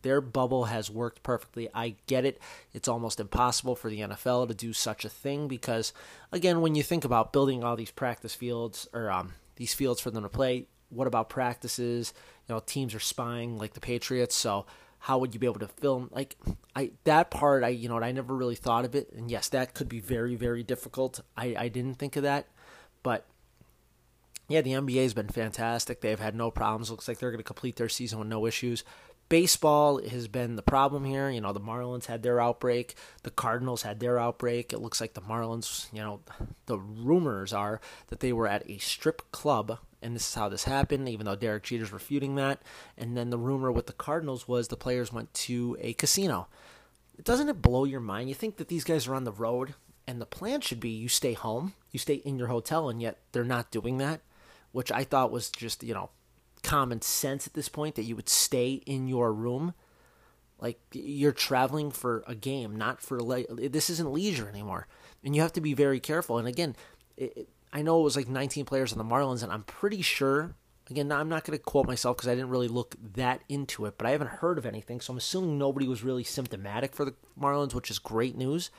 Their 0.02 0.22
bubble 0.22 0.66
has 0.66 0.90
worked 0.90 1.24
perfectly. 1.24 1.68
I 1.74 1.96
get 2.08 2.26
it. 2.26 2.40
It's 2.72 2.88
almost 2.88 3.20
impossible 3.20 3.76
for 3.76 3.90
the 3.90 4.00
NFL 4.00 4.48
to 4.48 4.54
do 4.54 4.72
such 4.72 5.04
a 5.04 5.10
thing 5.10 5.48
because, 5.48 5.94
again, 6.32 6.62
when 6.62 6.76
you 6.76 6.84
think 6.84 7.04
about 7.04 7.34
building 7.34 7.64
all 7.64 7.76
these 7.76 7.92
practice 7.92 8.34
fields 8.34 8.88
or 8.94 9.12
um, 9.12 9.34
these 9.58 9.74
fields 9.74 10.00
for 10.00 10.12
them 10.12 10.24
to 10.24 10.30
play, 10.30 10.68
what 10.90 11.08
about 11.08 11.30
practices? 11.30 12.14
You 12.48 12.56
know, 12.56 12.62
teams 12.66 12.96
are 12.96 13.00
spying 13.00 13.58
like 13.58 13.74
the 13.74 13.82
Patriots, 13.82 14.36
so 14.36 14.66
how 15.00 15.18
would 15.18 15.34
you 15.34 15.40
be 15.40 15.48
able 15.48 15.60
to 15.60 15.68
film 15.68 16.10
like 16.12 16.36
I 16.76 16.92
that 17.06 17.32
part 17.32 17.64
I 17.64 17.70
you 17.70 17.88
know 17.88 17.98
I 17.98 18.12
never 18.12 18.36
really 18.36 18.56
thought 18.56 18.86
of 18.86 18.96
it 18.96 19.12
and 19.14 19.32
yes 19.32 19.48
that 19.50 19.74
could 19.74 19.88
be 19.88 20.02
very 20.02 20.36
very 20.36 20.62
difficult 20.62 21.22
I 21.38 21.56
I 21.58 21.68
didn't 21.70 21.96
think 21.96 22.18
of 22.18 22.24
that 22.24 22.48
but 23.02 23.26
yeah 24.50 24.62
the 24.62 24.74
NBA 24.74 25.04
has 25.04 25.14
been 25.14 25.30
fantastic 25.30 26.02
they've 26.02 26.20
had 26.20 26.36
no 26.36 26.52
problems 26.52 26.92
looks 26.92 27.08
like 27.08 27.20
they're 27.20 27.32
going 27.32 27.40
to 27.40 27.44
complete 27.44 27.78
their 27.78 27.90
season 27.90 28.20
with 28.20 28.28
no 28.28 28.46
issues 28.46 28.84
baseball 29.30 30.02
has 30.04 30.28
been 30.28 30.56
the 30.56 30.62
problem 30.62 31.06
here. 31.06 31.30
You 31.30 31.40
know, 31.40 31.54
the 31.54 31.60
Marlins 31.60 32.08
had 32.08 32.24
their 32.24 32.42
outbreak, 32.42 32.96
the 33.24 33.32
Cardinals 33.32 33.84
had 33.84 34.00
their 34.00 34.20
outbreak. 34.20 34.74
It 34.74 34.80
looks 34.80 35.00
like 35.00 35.14
the 35.14 35.22
Marlins, 35.22 35.88
you 35.94 36.02
know, 36.02 36.20
the 36.66 36.78
rumors 36.78 37.54
are 37.54 37.80
that 38.08 38.20
they 38.20 38.34
were 38.34 38.48
at 38.48 38.70
a 38.70 38.80
strip 38.80 39.32
club, 39.32 39.78
and 40.02 40.16
this 40.16 40.28
is 40.28 40.36
how 40.36 40.50
this 40.50 40.66
happened, 40.66 41.08
even 41.08 41.26
though 41.26 41.36
Derek 41.36 41.64
Jeter's 41.64 41.94
refuting 41.94 42.36
that. 42.36 42.62
And 42.98 43.16
then 43.16 43.30
the 43.30 43.38
rumor 43.38 43.72
with 43.72 43.88
the 43.88 43.94
Cardinals 43.94 44.48
was 44.48 44.68
the 44.68 44.76
players 44.76 45.14
went 45.14 45.34
to 45.36 45.78
a 45.80 45.94
casino. 45.94 46.48
Doesn't 47.24 47.50
it 47.50 47.62
blow 47.62 47.86
your 47.86 48.00
mind? 48.00 48.30
You 48.30 48.36
think 48.36 48.58
that 48.58 48.68
these 48.68 48.84
guys 48.84 49.08
are 49.08 49.16
on 49.16 49.26
the 49.26 49.32
road, 49.32 49.76
and 50.08 50.20
the 50.20 50.26
plan 50.26 50.62
should 50.62 50.80
be 50.80 50.90
you 50.90 51.08
stay 51.08 51.34
home, 51.34 51.74
you 51.92 52.00
stay 52.00 52.16
in 52.16 52.40
your 52.40 52.48
hotel, 52.48 52.90
and 52.90 53.02
yet 53.02 53.20
they're 53.32 53.44
not 53.44 53.72
doing 53.72 53.98
that, 54.00 54.22
which 54.72 54.92
I 54.92 55.04
thought 55.04 55.32
was 55.32 55.50
just, 55.50 55.84
you 55.84 55.94
know, 55.94 56.10
common 56.64 57.02
sense 57.02 57.48
at 57.48 57.54
this 57.54 57.70
point 57.70 57.96
that 57.96 58.04
you 58.04 58.16
would 58.16 58.30
stay 58.30 58.82
in 58.86 59.08
your 59.08 59.34
room. 59.34 59.74
Like 60.60 60.80
you're 60.92 61.32
traveling 61.32 61.90
for 61.90 62.24
a 62.28 62.36
game, 62.36 62.76
not 62.76 63.02
for 63.02 63.22
le- 63.22 63.70
this 63.70 63.90
isn't 63.90 64.12
leisure 64.12 64.50
anymore, 64.50 64.88
and 65.24 65.34
you 65.36 65.42
have 65.42 65.54
to 65.54 65.62
be 65.62 65.74
very 65.74 66.02
careful. 66.02 66.38
And 66.38 66.50
again, 66.50 66.76
it, 67.16 67.34
it, 67.38 67.50
I 67.72 67.82
know 67.82 68.02
it 68.02 68.04
was 68.04 68.18
like 68.18 68.28
19 68.28 68.66
players 68.66 68.92
on 68.92 68.98
the 68.98 69.06
Marlins, 69.06 69.42
and 69.44 69.52
I'm 69.52 69.64
pretty 69.64 70.02
sure. 70.02 70.56
Again, 70.90 71.12
I'm 71.12 71.30
not 71.30 71.44
going 71.44 71.58
to 71.58 71.64
quote 71.64 71.86
myself 71.86 72.18
because 72.18 72.28
I 72.28 72.34
didn't 72.34 72.50
really 72.50 72.68
look 72.68 72.96
that 73.14 73.42
into 73.48 73.86
it, 73.86 73.96
but 73.98 74.08
I 74.08 74.12
haven't 74.12 74.32
heard 74.32 74.58
of 74.58 74.66
anything, 74.66 75.00
so 75.00 75.14
I'm 75.14 75.18
assuming 75.18 75.60
nobody 75.60 75.88
was 75.88 76.04
really 76.04 76.24
symptomatic 76.24 76.96
for 76.96 77.06
the 77.06 77.14
Marlins, 77.40 77.76
which 77.76 77.92
is 77.92 78.00
great 78.00 78.36
news. 78.36 78.72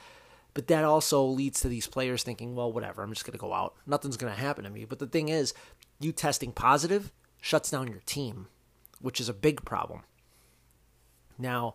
But 0.52 0.66
that 0.66 0.84
also 0.84 1.24
leads 1.24 1.60
to 1.60 1.68
these 1.68 1.86
players 1.86 2.22
thinking, 2.22 2.56
well, 2.56 2.72
whatever, 2.72 3.02
I'm 3.02 3.12
just 3.12 3.24
going 3.24 3.32
to 3.32 3.38
go 3.38 3.52
out. 3.52 3.76
Nothing's 3.86 4.16
going 4.16 4.34
to 4.34 4.40
happen 4.40 4.64
to 4.64 4.70
me. 4.70 4.84
But 4.84 4.98
the 4.98 5.06
thing 5.06 5.28
is, 5.28 5.54
you 6.00 6.12
testing 6.12 6.52
positive 6.52 7.12
shuts 7.40 7.70
down 7.70 7.88
your 7.88 8.00
team, 8.06 8.48
which 9.00 9.20
is 9.20 9.28
a 9.28 9.34
big 9.34 9.64
problem. 9.64 10.02
Now, 11.38 11.74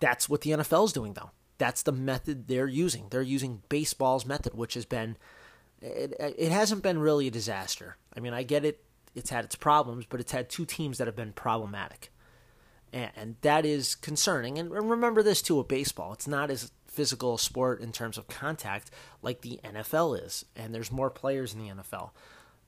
that's 0.00 0.28
what 0.28 0.42
the 0.42 0.50
NFL 0.50 0.86
is 0.86 0.92
doing, 0.92 1.14
though. 1.14 1.30
That's 1.58 1.82
the 1.82 1.92
method 1.92 2.46
they're 2.46 2.68
using. 2.68 3.06
They're 3.10 3.22
using 3.22 3.62
baseball's 3.68 4.26
method, 4.26 4.54
which 4.54 4.74
has 4.74 4.84
been, 4.84 5.16
it, 5.80 6.14
it 6.18 6.52
hasn't 6.52 6.82
been 6.82 6.98
really 6.98 7.26
a 7.26 7.32
disaster. 7.32 7.96
I 8.16 8.20
mean, 8.20 8.32
I 8.32 8.42
get 8.42 8.64
it, 8.64 8.84
it's 9.14 9.30
had 9.30 9.44
its 9.44 9.56
problems, 9.56 10.06
but 10.08 10.20
it's 10.20 10.32
had 10.32 10.48
two 10.48 10.64
teams 10.64 10.98
that 10.98 11.08
have 11.08 11.16
been 11.16 11.32
problematic. 11.32 12.12
And, 12.92 13.10
and 13.16 13.36
that 13.40 13.66
is 13.66 13.96
concerning. 13.96 14.58
And 14.58 14.70
remember 14.70 15.22
this, 15.22 15.42
too, 15.42 15.56
with 15.56 15.68
baseball. 15.68 16.12
It's 16.12 16.28
not 16.28 16.50
as 16.50 16.70
physical 16.86 17.34
a 17.34 17.38
sport 17.38 17.80
in 17.80 17.92
terms 17.92 18.18
of 18.18 18.28
contact 18.28 18.90
like 19.22 19.40
the 19.40 19.60
NFL 19.64 20.24
is, 20.24 20.44
and 20.56 20.74
there's 20.74 20.90
more 20.90 21.10
players 21.10 21.54
in 21.54 21.60
the 21.60 21.68
NFL. 21.68 22.10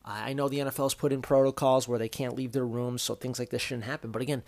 I 0.04 0.32
know 0.32 0.48
the 0.48 0.60
NFL's 0.60 0.94
put 0.94 1.12
in 1.12 1.20
protocols 1.22 1.86
where 1.86 1.98
they 1.98 2.08
can't 2.08 2.34
leave 2.34 2.52
their 2.52 2.66
rooms, 2.66 3.02
so 3.02 3.14
things 3.14 3.38
like 3.38 3.50
this 3.50 3.62
shouldn't 3.62 3.84
happen. 3.84 4.10
But 4.10 4.22
again, 4.22 4.42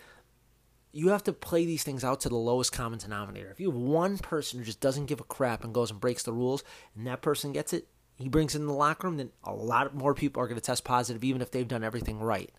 you 0.91 1.09
have 1.09 1.23
to 1.23 1.33
play 1.33 1.65
these 1.65 1.83
things 1.83 2.03
out 2.03 2.21
to 2.21 2.29
the 2.29 2.35
lowest 2.35 2.71
common 2.71 2.99
denominator. 2.99 3.49
If 3.49 3.59
you 3.59 3.71
have 3.71 3.79
one 3.79 4.17
person 4.17 4.59
who 4.59 4.65
just 4.65 4.79
doesn't 4.79 5.05
give 5.05 5.19
a 5.19 5.25
crap 5.25 5.63
and 5.63 5.73
goes 5.73 5.91
and 5.91 5.99
breaks 5.99 6.23
the 6.23 6.33
rules, 6.33 6.63
and 6.95 7.05
that 7.07 7.21
person 7.21 7.51
gets 7.51 7.73
it, 7.73 7.87
he 8.15 8.29
brings 8.29 8.55
it 8.55 8.59
in 8.59 8.67
the 8.67 8.73
locker 8.73 9.07
room, 9.07 9.17
then 9.17 9.31
a 9.43 9.53
lot 9.53 9.93
more 9.95 10.13
people 10.13 10.41
are 10.41 10.47
going 10.47 10.59
to 10.59 10.65
test 10.65 10.83
positive, 10.83 11.23
even 11.23 11.41
if 11.41 11.51
they've 11.51 11.67
done 11.67 11.83
everything 11.83 12.19
right. 12.19 12.51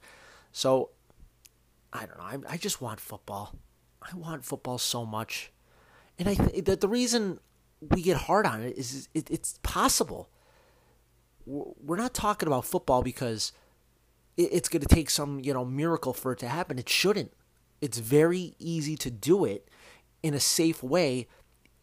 So, 0.53 0.91
I 1.93 2.07
don't 2.07 2.19
know. 2.19 2.49
I, 2.49 2.55
I 2.55 2.57
just 2.57 2.81
want 2.81 3.01
football. 3.01 3.55
I 4.03 4.15
want 4.17 4.45
football 4.45 4.79
so 4.79 5.07
much, 5.07 5.53
and 6.19 6.29
I 6.29 6.35
th- 6.35 6.65
the, 6.65 6.77
the 6.77 6.89
reason 6.89 7.41
we 7.81 8.03
get 8.03 8.17
hard 8.17 8.47
on 8.47 8.63
it 8.63 8.77
is 8.77 9.09
it, 9.15 9.31
it's 9.31 9.59
possible. 9.63 10.29
We're 11.47 11.97
not 11.97 12.15
talking 12.15 12.47
about 12.47 12.65
football 12.65 13.03
because 13.03 13.53
it's 14.37 14.69
going 14.69 14.83
to 14.83 14.93
take 14.93 15.11
some 15.11 15.41
you 15.41 15.53
know 15.55 15.65
miracle 15.65 16.13
for 16.13 16.33
it 16.33 16.39
to 16.41 16.49
happen. 16.49 16.79
It 16.79 16.89
shouldn't 16.89 17.33
it's 17.85 17.99
very 17.99 18.55
easy 18.59 18.97
to 18.97 19.11
do 19.11 19.45
it 19.45 19.69
in 20.23 20.33
a 20.33 20.41
safe 20.41 20.83
way 20.83 21.29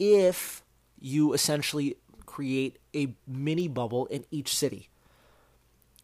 if 0.00 0.64
you 0.98 1.32
essentially 1.32 1.96
create 2.26 2.80
a 2.92 3.14
mini 3.24 3.68
bubble 3.68 4.06
in 4.06 4.24
each 4.32 4.52
city. 4.52 4.88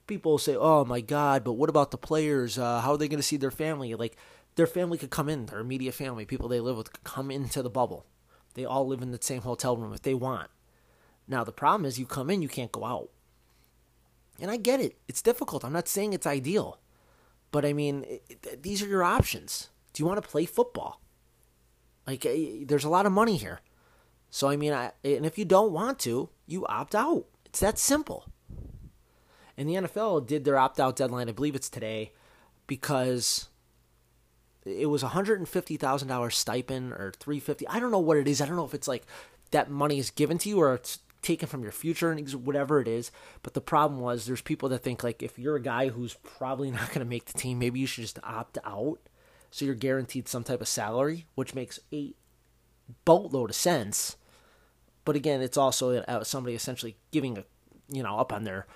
People 0.07 0.39
say, 0.39 0.55
"Oh 0.55 0.85
my 0.85 1.01
God!" 1.01 1.43
But 1.43 1.55
what 1.55 1.69
about 1.69 1.91
the 1.91 1.99
players? 1.99 2.59
Uh, 2.59 2.81
how 2.81 2.93
are 2.93 2.97
they 2.97 3.09
going 3.09 3.19
to 3.19 3.25
see 3.25 3.37
their 3.37 3.51
family? 3.51 3.93
Like 3.97 4.17
their 4.55 4.69
family 4.69 4.99
could 4.99 5.11
come 5.11 5.29
in, 5.29 5.47
their 5.47 5.59
immediate 5.59 5.95
family, 5.95 6.25
people 6.25 6.49
they 6.49 6.61
live 6.61 6.77
with, 6.77 6.93
could 6.93 7.03
come 7.03 7.29
into 7.33 7.61
the 7.61 7.69
bubble. 7.69 8.07
They 8.55 8.65
all 8.65 8.87
live 8.87 9.03
in 9.03 9.11
the 9.11 9.19
same 9.21 9.43
hotel 9.43 9.77
room 9.77 9.93
if 9.93 10.03
they 10.03 10.15
want. 10.15 10.49
Now 11.27 11.43
the 11.43 11.51
problem 11.51 11.85
is, 11.87 11.99
you 11.99 12.07
come 12.07 12.31
in, 12.31 12.41
you 12.41 12.49
can't 12.49 12.71
go 12.71 12.85
out. 12.85 13.11
And 14.41 14.51
I 14.51 14.57
get 14.57 14.81
it; 14.81 14.99
it's 15.09 15.23
difficult. 15.23 15.65
I'm 15.65 15.73
not 15.73 15.89
saying 15.89 16.13
it's 16.13 16.27
ideal, 16.27 16.79
but 17.51 17.65
I 17.65 17.73
mean, 17.73 18.05
it, 18.05 18.23
it, 18.29 18.63
these 18.63 18.83
are 18.83 18.89
your 18.89 19.03
options. 19.03 19.71
Do 19.93 20.03
you 20.03 20.07
want 20.07 20.23
to 20.23 20.29
play 20.29 20.45
football? 20.45 21.01
Like, 22.07 22.25
eh, 22.25 22.65
there's 22.67 22.85
a 22.85 22.89
lot 22.89 23.07
of 23.07 23.13
money 23.13 23.37
here. 23.37 23.61
So, 24.31 24.49
I 24.49 24.57
mean, 24.57 24.73
I, 24.73 24.93
and 25.05 25.27
if 25.27 25.39
you 25.39 25.45
don't 25.45 25.73
want 25.73 25.99
to, 26.01 26.29
you 26.47 26.67
opt 26.67 26.95
out. 26.95 27.27
It's 27.47 27.61
that 27.61 27.79
simple. 27.79 28.27
And 29.57 29.69
the 29.69 29.75
NFL 29.75 30.27
did 30.27 30.45
their 30.45 30.59
opt 30.59 30.79
out 30.79 30.97
deadline, 30.97 31.29
I 31.29 31.33
believe 31.33 31.55
it's 31.55 31.69
today, 31.69 32.13
because 32.67 33.49
it 34.65 34.87
was 34.87 35.03
a 35.03 35.09
$150,000 35.09 36.33
stipend 36.33 36.93
or 36.93 37.13
350 37.19 37.67
I 37.69 37.81
don't 37.81 37.91
know 37.91 37.99
what 37.99 38.19
it 38.19 38.29
is. 38.29 38.41
I 38.41 38.47
don't 38.47 38.57
know 38.57 38.65
if 38.65 38.75
it's 38.75 38.89
like 38.89 39.05
that 39.51 39.71
money 39.71 39.99
is 39.99 40.11
given 40.11 40.39
to 40.39 40.49
you 40.49 40.61
or 40.61 40.75
it's 40.75 41.01
taken 41.23 41.49
from 41.49 41.63
your 41.63 41.73
future 41.73 42.11
earnings, 42.11 42.35
whatever 42.35 42.81
it 42.81 42.89
is. 42.89 43.11
But 43.43 43.55
the 43.55 43.61
problem 43.61 44.01
was 44.01 44.27
there's 44.27 44.41
people 44.41 44.69
that 44.71 44.79
think 44.79 45.03
like 45.03 45.23
if 45.23 45.39
you're 45.39 45.57
a 45.57 45.63
guy 45.63 45.89
who's 45.89 46.15
probably 46.15 46.71
not 46.73 46.89
going 46.89 47.01
to 47.01 47.05
make 47.05 47.27
the 47.27 47.39
team, 47.39 47.59
maybe 47.59 47.81
you 47.81 47.87
should 47.87 48.03
just 48.03 48.19
opt 48.23 48.59
out 48.65 49.01
so 49.51 49.65
you're 49.65 49.75
guaranteed 49.75 50.29
some 50.29 50.45
type 50.45 50.61
of 50.61 50.69
salary, 50.69 51.27
which 51.35 51.55
makes 51.55 51.81
a 51.93 52.15
boatload 53.05 53.51
of 53.51 53.57
sense. 53.57 54.17
But 55.05 55.17
again, 55.17 55.41
it's 55.41 55.57
also 55.57 56.05
somebody 56.23 56.55
essentially 56.55 56.97
giving 57.11 57.39
a, 57.39 57.45
you 57.91 58.03
know, 58.03 58.19
up 58.19 58.33
on 58.33 58.45
their 58.45 58.67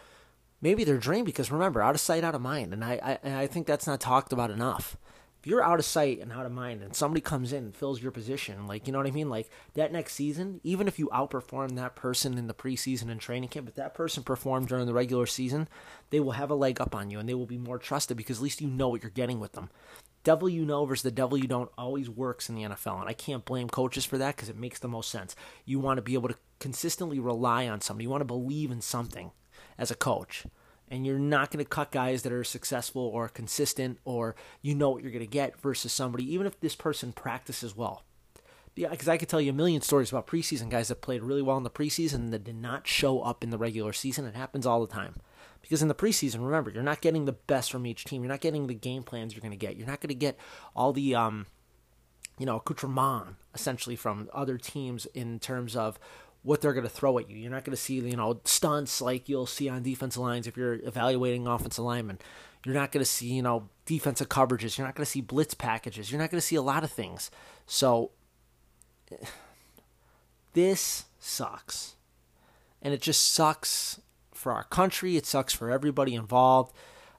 maybe 0.62 0.84
their 0.84 0.98
dream 0.98 1.24
because 1.24 1.50
remember, 1.50 1.82
out 1.82 1.94
of 1.94 2.00
sight, 2.00 2.24
out 2.24 2.34
of 2.34 2.40
mind, 2.40 2.72
and 2.72 2.84
I, 2.84 2.98
I 3.02 3.18
and 3.22 3.36
I 3.36 3.46
think 3.46 3.66
that's 3.66 3.86
not 3.86 4.00
talked 4.00 4.32
about 4.32 4.50
enough. 4.50 4.96
If 5.42 5.48
you're 5.48 5.64
out 5.64 5.80
of 5.80 5.84
sight 5.84 6.20
and 6.20 6.30
out 6.30 6.46
of 6.46 6.52
mind, 6.52 6.82
and 6.82 6.94
somebody 6.94 7.20
comes 7.20 7.52
in 7.52 7.64
and 7.64 7.74
fills 7.74 8.00
your 8.00 8.12
position, 8.12 8.68
like 8.68 8.86
you 8.86 8.92
know 8.92 9.00
what 9.00 9.08
I 9.08 9.10
mean, 9.10 9.28
like 9.28 9.50
that 9.74 9.92
next 9.92 10.14
season, 10.14 10.60
even 10.62 10.86
if 10.86 11.00
you 11.00 11.08
outperform 11.08 11.74
that 11.74 11.96
person 11.96 12.38
in 12.38 12.46
the 12.46 12.54
preseason 12.54 13.10
and 13.10 13.20
training 13.20 13.48
camp, 13.48 13.68
if 13.68 13.74
that 13.74 13.92
person 13.92 14.22
performed 14.22 14.68
during 14.68 14.86
the 14.86 14.94
regular 14.94 15.26
season, 15.26 15.68
they 16.10 16.20
will 16.20 16.32
have 16.32 16.50
a 16.50 16.54
leg 16.54 16.80
up 16.80 16.94
on 16.94 17.10
you 17.10 17.18
and 17.18 17.28
they 17.28 17.34
will 17.34 17.46
be 17.46 17.58
more 17.58 17.78
trusted 17.78 18.16
because 18.16 18.38
at 18.38 18.44
least 18.44 18.60
you 18.60 18.68
know 18.68 18.88
what 18.88 19.02
you're 19.02 19.10
getting 19.10 19.40
with 19.40 19.52
them 19.52 19.68
devil 20.24 20.48
you 20.48 20.64
know 20.64 20.84
versus 20.84 21.02
the 21.02 21.10
devil 21.10 21.36
you 21.36 21.48
don't 21.48 21.70
always 21.76 22.08
works 22.08 22.48
in 22.48 22.54
the 22.54 22.62
NFL. 22.62 23.00
And 23.00 23.08
I 23.08 23.12
can't 23.12 23.44
blame 23.44 23.68
coaches 23.68 24.04
for 24.04 24.18
that 24.18 24.36
because 24.36 24.48
it 24.48 24.56
makes 24.56 24.78
the 24.78 24.88
most 24.88 25.10
sense. 25.10 25.34
You 25.64 25.80
want 25.80 25.98
to 25.98 26.02
be 26.02 26.14
able 26.14 26.28
to 26.28 26.36
consistently 26.60 27.18
rely 27.18 27.66
on 27.68 27.80
somebody, 27.80 28.04
you 28.04 28.10
want 28.10 28.20
to 28.20 28.26
believe 28.26 28.70
in 28.70 28.80
something 28.80 29.32
as 29.78 29.90
a 29.90 29.96
coach. 29.96 30.44
And 30.92 31.06
you're 31.06 31.18
not 31.18 31.50
going 31.50 31.64
to 31.64 31.68
cut 31.68 31.90
guys 31.90 32.22
that 32.22 32.32
are 32.32 32.44
successful 32.44 33.02
or 33.02 33.28
consistent 33.28 33.98
or 34.04 34.36
you 34.60 34.74
know 34.74 34.90
what 34.90 35.02
you're 35.02 35.10
going 35.10 35.24
to 35.24 35.26
get 35.26 35.58
versus 35.58 35.90
somebody, 35.90 36.30
even 36.32 36.46
if 36.46 36.60
this 36.60 36.76
person 36.76 37.12
practices 37.12 37.74
well. 37.74 38.04
Yeah, 38.74 38.88
because 38.88 39.08
I 39.08 39.16
could 39.16 39.28
tell 39.28 39.40
you 39.40 39.50
a 39.50 39.54
million 39.54 39.82
stories 39.82 40.10
about 40.10 40.26
preseason 40.26 40.70
guys 40.70 40.88
that 40.88 41.00
played 41.00 41.22
really 41.22 41.42
well 41.42 41.56
in 41.56 41.62
the 41.62 41.70
preseason 41.70 42.30
that 42.30 42.44
did 42.44 42.56
not 42.56 42.86
show 42.86 43.20
up 43.20 43.42
in 43.42 43.50
the 43.50 43.58
regular 43.58 43.92
season. 43.92 44.26
It 44.26 44.34
happens 44.34 44.66
all 44.66 44.80
the 44.84 44.92
time. 44.92 45.16
Because 45.62 45.82
in 45.82 45.88
the 45.88 45.94
preseason, 45.94 46.44
remember, 46.44 46.70
you're 46.70 46.82
not 46.82 47.00
getting 47.00 47.24
the 47.24 47.32
best 47.32 47.70
from 47.70 47.86
each 47.86 48.04
team. 48.04 48.22
You're 48.22 48.32
not 48.32 48.40
getting 48.40 48.66
the 48.66 48.74
game 48.74 49.02
plans 49.02 49.34
you're 49.34 49.42
going 49.42 49.52
to 49.52 49.56
get. 49.56 49.76
You're 49.76 49.86
not 49.86 50.00
going 50.00 50.08
to 50.08 50.14
get 50.14 50.38
all 50.74 50.92
the, 50.92 51.14
um, 51.14 51.46
you 52.38 52.46
know, 52.46 52.56
accoutrement 52.56 53.36
essentially 53.54 53.96
from 53.96 54.28
other 54.32 54.58
teams 54.58 55.06
in 55.06 55.38
terms 55.38 55.76
of 55.76 55.98
what 56.42 56.60
they're 56.60 56.72
going 56.72 56.86
to 56.86 56.90
throw 56.90 57.18
at 57.18 57.30
you. 57.30 57.36
You're 57.36 57.50
not 57.50 57.64
going 57.64 57.76
to 57.76 57.80
see, 57.80 57.94
you 57.94 58.16
know, 58.16 58.40
stunts 58.44 59.00
like 59.00 59.28
you'll 59.28 59.46
see 59.46 59.68
on 59.68 59.82
defensive 59.82 60.22
lines 60.22 60.46
if 60.46 60.56
you're 60.56 60.74
evaluating 60.74 61.46
offensive 61.46 61.84
linemen. 61.84 62.18
You're 62.64 62.74
not 62.74 62.92
going 62.92 63.04
to 63.04 63.10
see, 63.10 63.32
you 63.32 63.42
know, 63.42 63.68
defensive 63.86 64.28
coverages. 64.28 64.78
You're 64.78 64.86
not 64.86 64.94
going 64.94 65.04
to 65.04 65.10
see 65.10 65.20
blitz 65.20 65.54
packages. 65.54 66.10
You're 66.10 66.20
not 66.20 66.30
going 66.30 66.40
to 66.40 66.46
see 66.46 66.56
a 66.56 66.62
lot 66.62 66.84
of 66.84 66.90
things. 66.90 67.30
So 67.66 68.10
this 70.52 71.04
sucks. 71.18 71.96
And 72.80 72.92
it 72.92 73.00
just 73.00 73.32
sucks 73.32 74.00
for 74.32 74.52
our 74.52 74.64
country. 74.64 75.16
It 75.16 75.26
sucks 75.26 75.52
for 75.52 75.70
everybody 75.70 76.14
involved. 76.14 76.74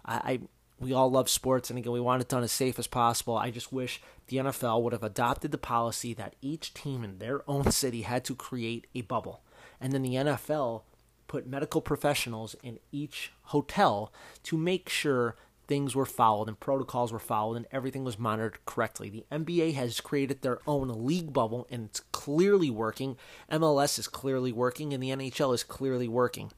I, 0.06 0.15
I 0.15 0.39
we 0.80 0.92
all 0.92 1.10
love 1.10 1.30
sports, 1.30 1.70
and 1.70 1.80
again, 1.80 1.94
we 1.94 2.01
want 2.01 2.22
it 2.22 2.27
done 2.27 2.44
as 2.44 2.51
safe 2.51 2.77
as 2.77 2.88
possible. 2.88 3.38
I 3.38 3.51
just 3.51 3.72
wish 3.72 4.01
the 4.27 4.38
NFL 4.38 4.82
would 4.82 4.94
have 4.94 5.03
adopted 5.03 5.51
the 5.51 5.58
policy 5.58 6.13
that 6.13 6.36
each 6.42 6.74
team 6.74 7.03
in 7.03 7.20
their 7.20 7.48
own 7.50 7.72
city 7.72 8.03
had 8.03 8.24
to 8.25 8.36
create 8.36 8.88
a 8.96 9.01
bubble, 9.01 9.42
and 9.80 9.92
then 9.92 10.01
the 10.01 10.15
NFL 10.15 10.84
put 11.27 11.48
medical 11.48 11.82
professionals 11.82 12.56
in 12.62 12.80
each 12.92 13.32
hotel 13.46 14.13
to 14.44 14.58
make 14.58 14.88
sure 14.88 15.36
things 15.68 15.96
were 15.96 16.06
followed 16.06 16.48
and 16.48 16.60
protocols 16.60 17.12
were 17.12 17.20
followed 17.20 17.56
and 17.56 17.65
everything 17.72 18.03
was 18.03 18.20
monitored 18.20 18.63
correctly. 18.65 19.10
The 19.10 19.25
NBA 19.32 19.74
has 19.74 20.01
created 20.01 20.42
their 20.42 20.60
own 20.68 20.89
league 21.06 21.34
bubble 21.34 21.68
and 21.72 21.86
it's 21.86 22.01
clearly 22.12 22.70
working. 22.70 23.18
MLS 23.51 23.98
is 23.98 24.08
clearly 24.08 24.51
working 24.51 24.94
and 24.94 25.01
the 25.01 25.10
NHL 25.10 25.53
is 25.53 25.63
clearly 25.63 26.08
working. 26.08 26.51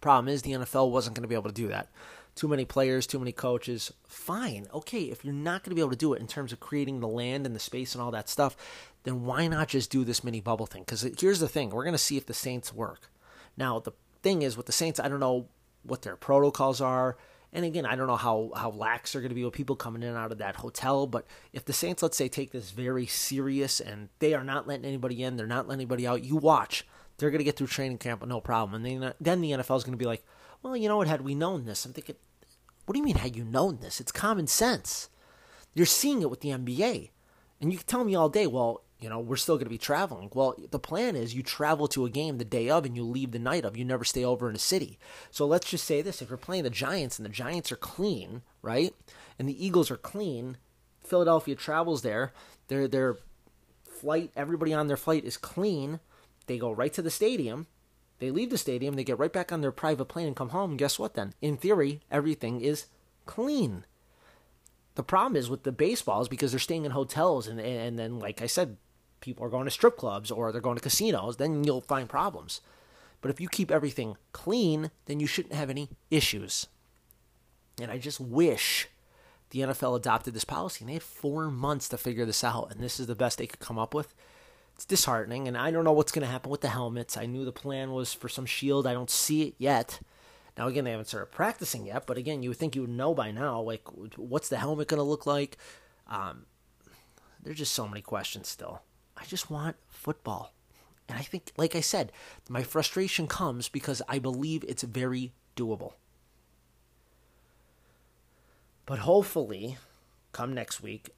Problem 0.00 0.32
is, 0.32 0.42
the 0.42 0.52
NFL 0.52 0.90
wasn't 0.90 1.16
going 1.16 1.22
to 1.22 1.28
be 1.28 1.34
able 1.34 1.50
to 1.50 1.54
do 1.54 1.68
that. 1.68 1.88
Too 2.36 2.48
many 2.48 2.66
players, 2.66 3.06
too 3.06 3.18
many 3.18 3.32
coaches. 3.32 3.92
Fine. 4.06 4.66
Okay, 4.72 5.04
if 5.04 5.24
you're 5.24 5.34
not 5.34 5.64
going 5.64 5.70
to 5.70 5.74
be 5.74 5.80
able 5.80 5.90
to 5.90 5.96
do 5.96 6.12
it 6.12 6.20
in 6.20 6.26
terms 6.26 6.52
of 6.52 6.60
creating 6.60 7.00
the 7.00 7.08
land 7.08 7.46
and 7.46 7.56
the 7.56 7.60
space 7.60 7.94
and 7.94 8.02
all 8.02 8.10
that 8.10 8.28
stuff, 8.28 8.56
then 9.04 9.24
why 9.24 9.48
not 9.48 9.68
just 9.68 9.90
do 9.90 10.04
this 10.04 10.22
mini 10.22 10.40
bubble 10.40 10.66
thing? 10.66 10.82
Because 10.82 11.00
here's 11.18 11.40
the 11.40 11.48
thing 11.48 11.70
we're 11.70 11.82
going 11.82 11.92
to 11.92 11.98
see 11.98 12.18
if 12.18 12.26
the 12.26 12.34
Saints 12.34 12.74
work. 12.74 13.10
Now, 13.56 13.80
the 13.80 13.92
thing 14.22 14.42
is, 14.42 14.54
with 14.54 14.66
the 14.66 14.72
Saints, 14.72 15.00
I 15.00 15.08
don't 15.08 15.18
know 15.18 15.48
what 15.82 16.02
their 16.02 16.16
protocols 16.16 16.80
are. 16.82 17.16
And 17.54 17.64
again, 17.64 17.86
I 17.86 17.96
don't 17.96 18.06
know 18.06 18.16
how, 18.16 18.50
how 18.54 18.70
lax 18.70 19.12
they're 19.12 19.22
going 19.22 19.30
to 19.30 19.34
be 19.34 19.44
with 19.44 19.54
people 19.54 19.76
coming 19.76 20.02
in 20.02 20.10
and 20.10 20.18
out 20.18 20.32
of 20.32 20.38
that 20.38 20.56
hotel. 20.56 21.06
But 21.06 21.26
if 21.54 21.64
the 21.64 21.72
Saints, 21.72 22.02
let's 22.02 22.18
say, 22.18 22.28
take 22.28 22.50
this 22.50 22.70
very 22.70 23.06
serious 23.06 23.80
and 23.80 24.10
they 24.18 24.34
are 24.34 24.44
not 24.44 24.68
letting 24.68 24.84
anybody 24.84 25.22
in, 25.22 25.36
they're 25.36 25.46
not 25.46 25.66
letting 25.68 25.80
anybody 25.80 26.06
out, 26.06 26.22
you 26.22 26.36
watch. 26.36 26.86
They're 27.16 27.30
going 27.30 27.38
to 27.38 27.44
get 27.44 27.56
through 27.56 27.68
training 27.68 27.96
camp 27.96 28.20
with 28.20 28.28
no 28.28 28.42
problem. 28.42 28.84
And 28.84 29.02
then, 29.02 29.14
then 29.20 29.40
the 29.40 29.52
NFL 29.52 29.78
is 29.78 29.84
going 29.84 29.92
to 29.92 29.96
be 29.96 30.04
like, 30.04 30.22
well, 30.66 30.76
you 30.76 30.88
know 30.88 30.96
what? 30.96 31.08
Had 31.08 31.22
we 31.22 31.34
known 31.34 31.64
this, 31.64 31.84
I'm 31.84 31.92
thinking, 31.92 32.16
what 32.84 32.92
do 32.92 32.98
you 32.98 33.04
mean, 33.04 33.16
had 33.16 33.36
you 33.36 33.44
known 33.44 33.78
this? 33.80 34.00
It's 34.00 34.12
common 34.12 34.46
sense. 34.46 35.08
You're 35.74 35.86
seeing 35.86 36.22
it 36.22 36.30
with 36.30 36.40
the 36.40 36.50
NBA. 36.50 37.10
And 37.60 37.72
you 37.72 37.78
can 37.78 37.86
tell 37.86 38.04
me 38.04 38.14
all 38.14 38.28
day, 38.28 38.46
well, 38.46 38.82
you 38.98 39.08
know, 39.08 39.18
we're 39.18 39.36
still 39.36 39.56
going 39.56 39.66
to 39.66 39.70
be 39.70 39.78
traveling. 39.78 40.30
Well, 40.34 40.54
the 40.70 40.78
plan 40.78 41.16
is 41.16 41.34
you 41.34 41.42
travel 41.42 41.86
to 41.88 42.06
a 42.06 42.10
game 42.10 42.38
the 42.38 42.44
day 42.44 42.70
of 42.70 42.86
and 42.86 42.96
you 42.96 43.04
leave 43.04 43.32
the 43.32 43.38
night 43.38 43.64
of. 43.64 43.76
You 43.76 43.84
never 43.84 44.04
stay 44.04 44.24
over 44.24 44.48
in 44.48 44.56
a 44.56 44.60
city. 44.60 44.98
So 45.30 45.46
let's 45.46 45.68
just 45.68 45.84
say 45.84 46.02
this 46.02 46.22
if 46.22 46.28
you're 46.28 46.38
playing 46.38 46.64
the 46.64 46.70
Giants 46.70 47.18
and 47.18 47.26
the 47.26 47.30
Giants 47.30 47.70
are 47.70 47.76
clean, 47.76 48.42
right? 48.62 48.94
And 49.38 49.48
the 49.48 49.64
Eagles 49.64 49.90
are 49.90 49.96
clean, 49.96 50.56
Philadelphia 51.04 51.54
travels 51.54 52.02
there. 52.02 52.32
Their 52.68 52.88
their 52.88 53.16
flight, 53.84 54.30
everybody 54.34 54.72
on 54.72 54.86
their 54.86 54.96
flight 54.96 55.24
is 55.24 55.36
clean 55.36 56.00
they 56.46 56.58
go 56.58 56.70
right 56.70 56.92
to 56.92 57.02
the 57.02 57.10
stadium. 57.10 57.66
They 58.18 58.30
leave 58.30 58.50
the 58.50 58.58
stadium, 58.58 58.94
they 58.94 59.04
get 59.04 59.18
right 59.18 59.32
back 59.32 59.52
on 59.52 59.60
their 59.60 59.72
private 59.72 60.06
plane 60.06 60.26
and 60.26 60.36
come 60.36 60.50
home. 60.50 60.70
And 60.70 60.78
guess 60.78 60.98
what 60.98 61.14
then? 61.14 61.34
In 61.42 61.56
theory, 61.56 62.00
everything 62.10 62.60
is 62.60 62.86
clean. 63.26 63.84
The 64.94 65.02
problem 65.02 65.36
is 65.36 65.50
with 65.50 65.64
the 65.64 65.72
baseballs 65.72 66.28
because 66.28 66.52
they're 66.52 66.58
staying 66.58 66.86
in 66.86 66.92
hotels 66.92 67.46
and 67.46 67.60
and 67.60 67.98
then 67.98 68.18
like 68.18 68.40
I 68.40 68.46
said, 68.46 68.78
people 69.20 69.44
are 69.44 69.50
going 69.50 69.66
to 69.66 69.70
strip 69.70 69.96
clubs 69.98 70.30
or 70.30 70.50
they're 70.50 70.60
going 70.60 70.76
to 70.76 70.82
casinos, 70.82 71.36
then 71.36 71.64
you'll 71.64 71.82
find 71.82 72.08
problems. 72.08 72.62
But 73.20 73.30
if 73.30 73.40
you 73.40 73.48
keep 73.48 73.70
everything 73.70 74.16
clean, 74.32 74.90
then 75.06 75.20
you 75.20 75.26
shouldn't 75.26 75.54
have 75.54 75.68
any 75.68 75.90
issues. 76.10 76.66
And 77.80 77.90
I 77.90 77.98
just 77.98 78.20
wish 78.20 78.88
the 79.50 79.60
NFL 79.60 79.96
adopted 79.96 80.32
this 80.32 80.44
policy 80.44 80.82
and 80.82 80.88
they 80.88 80.94
had 80.94 81.02
four 81.02 81.50
months 81.50 81.88
to 81.90 81.98
figure 81.98 82.24
this 82.24 82.42
out, 82.44 82.70
and 82.70 82.80
this 82.80 82.98
is 82.98 83.06
the 83.06 83.14
best 83.14 83.38
they 83.38 83.46
could 83.46 83.60
come 83.60 83.78
up 83.78 83.92
with. 83.94 84.14
It's 84.76 84.84
disheartening, 84.84 85.48
and 85.48 85.56
I 85.56 85.70
don't 85.70 85.84
know 85.84 85.92
what's 85.92 86.12
going 86.12 86.24
to 86.24 86.30
happen 86.30 86.50
with 86.50 86.60
the 86.60 86.68
helmets. 86.68 87.16
I 87.16 87.24
knew 87.24 87.44
the 87.44 87.52
plan 87.52 87.92
was 87.92 88.12
for 88.12 88.28
some 88.28 88.44
shield. 88.44 88.86
I 88.86 88.92
don't 88.92 89.10
see 89.10 89.42
it 89.42 89.54
yet. 89.56 90.00
Now, 90.58 90.68
again, 90.68 90.84
they 90.84 90.90
haven't 90.90 91.08
started 91.08 91.32
practicing 91.32 91.86
yet, 91.86 92.06
but 92.06 92.18
again, 92.18 92.42
you 92.42 92.50
would 92.50 92.58
think 92.58 92.76
you 92.76 92.82
would 92.82 92.90
know 92.90 93.14
by 93.14 93.30
now. 93.30 93.60
Like, 93.60 93.82
what's 94.16 94.50
the 94.50 94.58
helmet 94.58 94.88
going 94.88 94.98
to 94.98 95.02
look 95.02 95.26
like? 95.26 95.56
Um, 96.08 96.44
there's 97.42 97.58
just 97.58 97.72
so 97.74 97.88
many 97.88 98.02
questions 98.02 98.48
still. 98.48 98.82
I 99.16 99.24
just 99.24 99.50
want 99.50 99.76
football. 99.88 100.52
And 101.08 101.18
I 101.18 101.22
think, 101.22 101.52
like 101.56 101.74
I 101.74 101.80
said, 101.80 102.12
my 102.48 102.62
frustration 102.62 103.26
comes 103.26 103.68
because 103.68 104.02
I 104.08 104.18
believe 104.18 104.64
it's 104.68 104.82
very 104.82 105.32
doable. 105.56 105.94
But 108.84 109.00
hopefully, 109.00 109.78
come 110.32 110.54
next 110.54 110.82
week, 110.82 111.10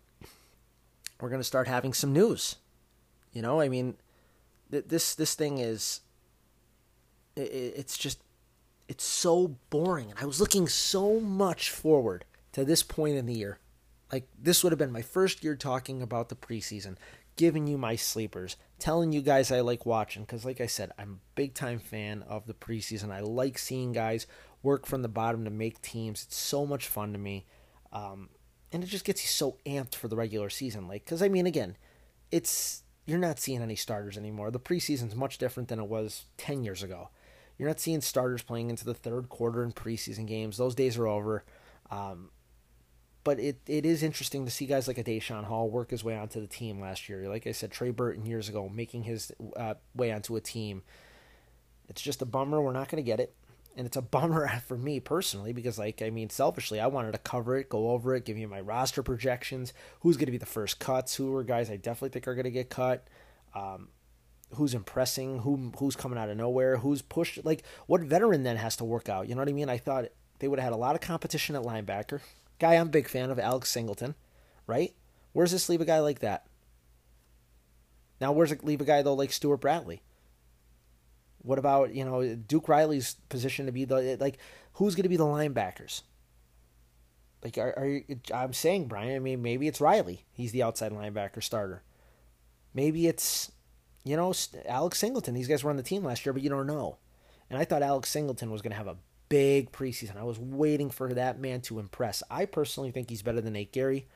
we're 1.21 1.29
going 1.29 1.41
to 1.41 1.45
start 1.45 1.67
having 1.67 1.93
some 1.93 2.13
news. 2.13 2.57
You 3.33 3.43
know, 3.43 3.61
I 3.61 3.69
mean, 3.69 3.97
th- 4.71 4.85
this 4.89 5.15
this 5.15 5.35
thing 5.35 5.59
is 5.59 6.01
it, 7.37 7.41
it's 7.77 7.99
just 7.99 8.21
it's 8.89 9.05
so 9.05 9.57
boring. 9.71 10.11
And 10.11 10.19
I 10.19 10.25
was 10.25 10.41
looking 10.41 10.67
so 10.69 11.21
much 11.21 11.71
forward 11.71 12.25
to 12.53 12.65
this 12.65 12.83
point 12.83 13.17
in 13.17 13.27
the 13.27 13.35
year. 13.35 13.59
Like 14.11 14.29
this 14.41 14.63
would 14.63 14.73
have 14.73 14.79
been 14.79 14.93
my 14.93 15.03
first 15.03 15.45
year 15.45 15.55
talking 15.55 16.01
about 16.01 16.31
the 16.31 16.37
preseason, 16.37 16.97
giving 17.37 17.67
you 17.67 17.77
my 17.77 17.97
sleepers, 17.97 18.57
telling 18.79 19.13
you 19.13 19.21
guys 19.21 19.53
I 19.53 19.61
like 19.61 19.85
watching 19.85 20.23
because, 20.23 20.45
like 20.45 20.61
I 20.61 20.67
said, 20.67 20.93
I'm 20.99 21.11
a 21.11 21.35
big 21.35 21.55
time 21.55 21.79
fan 21.79 22.23
of 22.23 22.47
the 22.47 22.55
preseason. 22.55 23.11
I 23.11 23.21
like 23.21 23.59
seeing 23.59 23.93
guys 23.93 24.27
work 24.63 24.87
from 24.87 25.03
the 25.03 25.09
bottom 25.09 25.45
to 25.45 25.51
make 25.51 25.81
teams. 25.83 26.25
It's 26.25 26.37
so 26.37 26.67
much 26.67 26.89
fun 26.89 27.13
to 27.13 27.19
me, 27.19 27.45
um, 27.93 28.31
and 28.73 28.83
it 28.83 28.87
just 28.89 29.05
gets 29.05 29.23
you 29.23 29.29
so 29.29 29.59
amped 29.67 29.95
for 29.95 30.09
the 30.09 30.17
regular 30.17 30.49
season. 30.49 30.89
Like, 30.89 31.05
because 31.05 31.23
I 31.23 31.29
mean, 31.29 31.47
again, 31.47 31.77
it's 32.31 32.83
you're 33.09 33.19
not 33.19 33.41
seeing 33.41 33.63
any 33.63 33.75
starters 33.75 34.19
anymore. 34.19 34.51
The 34.51 34.61
preseason's 34.61 35.15
much 35.15 35.39
different 35.39 35.71
than 35.71 35.81
it 35.81 35.89
was 35.89 36.27
ten 36.37 36.63
years 36.63 36.83
ago. 36.83 37.09
You're 37.57 37.69
not 37.69 37.81
seeing 37.81 38.03
starters 38.03 38.43
playing 38.43 38.69
into 38.69 38.85
the 38.85 38.93
third 38.93 39.31
quarter 39.31 39.65
in 39.65 39.73
preseason 39.73 40.27
games. 40.27 40.59
Those 40.59 40.75
days 40.75 40.99
are 40.99 41.09
over. 41.09 41.43
Um, 41.91 42.31
but 43.25 43.41
it, 43.41 43.61
it 43.67 43.87
is 43.87 44.03
interesting 44.03 44.45
to 44.45 44.51
see 44.51 44.67
guys 44.67 44.87
like 44.87 44.99
a 44.99 45.05
Daeshon 45.05 45.45
Hall 45.45 45.71
work 45.71 45.91
his 45.91 46.05
way 46.05 46.19
onto 46.19 46.39
the 46.39 46.47
team 46.47 46.81
last 46.81 47.09
year. 47.09 47.27
Like 47.31 47.47
I 47.47 47.53
said, 47.53 47.71
Trey 47.71 47.91
Burton 47.91 48.27
years 48.27 48.51
ago 48.51 48.69
making 48.69 49.05
his 49.05 49.33
uh, 49.57 49.75
way 49.95 50.13
onto 50.13 50.37
a 50.37 50.41
team. 50.43 50.83
It's 51.89 52.03
just 52.03 52.21
a 52.21 52.27
bummer 52.27 52.61
we're 52.61 52.73
not 52.73 52.91
going 52.91 53.03
to 53.03 53.07
get 53.07 53.21
it. 53.21 53.35
And 53.79 53.87
it's 53.87 53.97
a 53.97 54.03
bummer 54.03 54.47
for 54.67 54.77
me 54.77 55.01
personally 55.01 55.55
because, 55.55 55.79
like, 55.79 56.03
I 56.03 56.11
mean, 56.11 56.29
selfishly, 56.29 56.81
I 56.81 56.89
wanted 56.89 57.13
to 57.13 57.19
cover 57.19 57.57
it, 57.57 57.71
go 57.71 57.91
over 57.93 58.15
it, 58.15 58.27
give 58.27 58.37
you 58.37 58.49
my 58.49 58.61
roster 58.61 59.03
projections, 59.03 59.73
who's 60.01 60.17
going 60.17 60.27
to 60.27 60.33
be 60.33 60.37
the 60.37 60.45
first 60.45 60.81
cuts, 60.81 61.15
who 61.15 61.35
are 61.37 61.45
guys 61.45 61.71
I 61.71 61.77
definitely 61.77 62.11
think 62.11 62.29
are 62.29 62.35
going 62.35 62.45
to 62.45 62.51
get 62.51 62.69
cut. 62.69 63.07
Um, 63.55 63.89
who's 64.55 64.75
impressing, 64.75 65.41
who 65.41 65.73
who's 65.79 65.97
coming 65.97 66.19
out 66.19 66.29
of 66.29 66.37
nowhere, 66.37 66.79
who's 66.79 67.03
pushed. 67.03 67.45
Like 67.45 67.63
what 67.87 68.01
veteran 68.01 68.43
then 68.43 68.57
has 68.57 68.77
to 68.77 68.85
work 68.85 69.09
out. 69.09 69.29
You 69.29 69.35
know 69.35 69.41
what 69.41 69.49
I 69.49 69.53
mean? 69.53 69.69
I 69.69 69.79
thought 69.79 70.07
they 70.39 70.49
would 70.49 70.59
have 70.59 70.65
had 70.65 70.73
a 70.73 70.77
lot 70.77 70.95
of 70.95 71.01
competition 71.01 71.57
at 71.57 71.63
linebacker. 71.63 72.21
Guy 72.59 72.75
I'm 72.75 72.89
a 72.89 72.91
big 72.91 73.09
fan 73.09 73.31
of, 73.31 73.39
Alex 73.39 73.71
Singleton, 73.71 74.15
right? 74.67 74.95
Where's 75.33 75.53
this 75.53 75.69
leave 75.69 75.81
a 75.81 75.85
guy 75.85 76.01
like 76.01 76.21
that? 76.21 76.47
Now 78.21 78.33
where's 78.33 78.53
it 78.53 78.65
leave 78.65 78.81
a 78.81 78.85
guy 78.85 79.03
though 79.03 79.15
like 79.15 79.33
Stewart 79.33 79.61
Bradley? 79.61 80.03
What 81.49 81.59
about 81.59 81.95
you 81.95 82.05
know 82.05 82.35
Duke 82.35 82.69
Riley's 82.69 83.17
position 83.29 83.67
to 83.67 83.73
be 83.73 83.85
the 83.85 84.19
like 84.21 84.39
who's 84.75 84.95
going 84.95 85.05
to 85.05 85.09
be 85.09 85.17
the 85.17 85.25
linebackers? 85.25 86.03
Like 87.43 87.57
are, 87.57 87.73
are 87.79 87.87
you, 87.87 88.21
I'm 88.35 88.53
saying 88.53 88.89
Brian? 88.89 89.17
I 89.17 89.19
mean 89.19 89.41
maybe 89.41 89.67
it's 89.67 89.81
Riley. 89.81 90.27
He's 90.31 90.53
the 90.53 90.63
outside 90.63 90.93
linebacker 90.93 91.43
starter. 91.43 91.83
Maybe 92.75 93.07
it's 93.07 93.51
you 94.05 94.17
know, 94.17 94.33
Alex 94.67 94.99
Singleton. 94.99 95.35
These 95.35 95.49
guys 95.49 95.65
were 95.65 95.71
on 95.71 95.77
the 95.77 95.83
team 95.83 96.05
last 96.05 96.25
year, 96.25 96.33
but 96.33 96.43
you 96.43 96.51
don't 96.51 96.67
know. 96.67 96.97
And 97.51 97.59
I 97.59 97.65
thought 97.65 97.83
Alex 97.83 98.11
Singleton 98.11 98.51
was 98.51 98.63
going 98.63 98.73
to 98.73 98.77
have 98.77 98.87
a 98.87 98.97
big 99.29 99.73
preseason. 99.73 100.17
I 100.17 100.25
was 100.25 100.39
waiting 100.39 100.91
for 100.91 101.13
that 101.15 101.41
man 101.41 101.61
to 101.63 101.79
impress. 101.79 102.23
I 102.31 102.45
personally 102.45 102.91
think 102.91 103.11
he's 103.11 103.23
better 103.23 103.41
than 103.41 103.55
Nate 103.55 103.73
Gerry. 103.73 104.07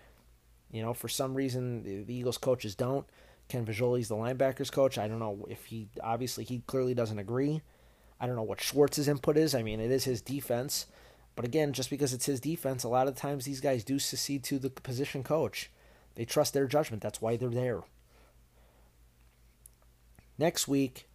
You 0.70 0.82
know, 0.82 0.94
for 0.94 1.08
some 1.08 1.34
reason, 1.34 2.04
the 2.06 2.14
Eagles 2.14 2.38
coaches 2.38 2.74
don't. 2.74 3.06
Ken 3.52 3.64
Visuoli's 3.64 4.08
the 4.08 4.16
linebackers 4.16 4.72
coach. 4.72 4.98
I 4.98 5.08
don't 5.08 5.18
know 5.18 5.46
if 5.48 5.66
he, 5.66 5.88
obviously, 6.02 6.44
he 6.44 6.62
clearly 6.66 6.94
doesn't 6.94 7.18
agree. 7.18 7.62
I 8.20 8.26
don't 8.26 8.36
know 8.36 8.42
what 8.42 8.60
Schwartz's 8.60 9.08
input 9.08 9.36
is. 9.36 9.54
I 9.54 9.62
mean, 9.62 9.80
it 9.80 9.90
is 9.90 10.04
his 10.04 10.20
defense. 10.20 10.86
But 11.36 11.44
again, 11.44 11.72
just 11.72 11.90
because 11.90 12.12
it's 12.12 12.26
his 12.26 12.40
defense, 12.40 12.84
a 12.84 12.88
lot 12.88 13.08
of 13.08 13.16
times 13.16 13.44
these 13.44 13.60
guys 13.60 13.84
do 13.84 13.98
secede 13.98 14.44
to 14.44 14.58
the 14.58 14.70
position 14.70 15.22
coach. 15.22 15.70
They 16.14 16.24
trust 16.24 16.52
their 16.52 16.66
judgment. 16.66 17.02
That's 17.02 17.22
why 17.22 17.36
they're 17.36 17.48
there 17.48 17.82
next 20.42 20.66
week, 20.66 21.08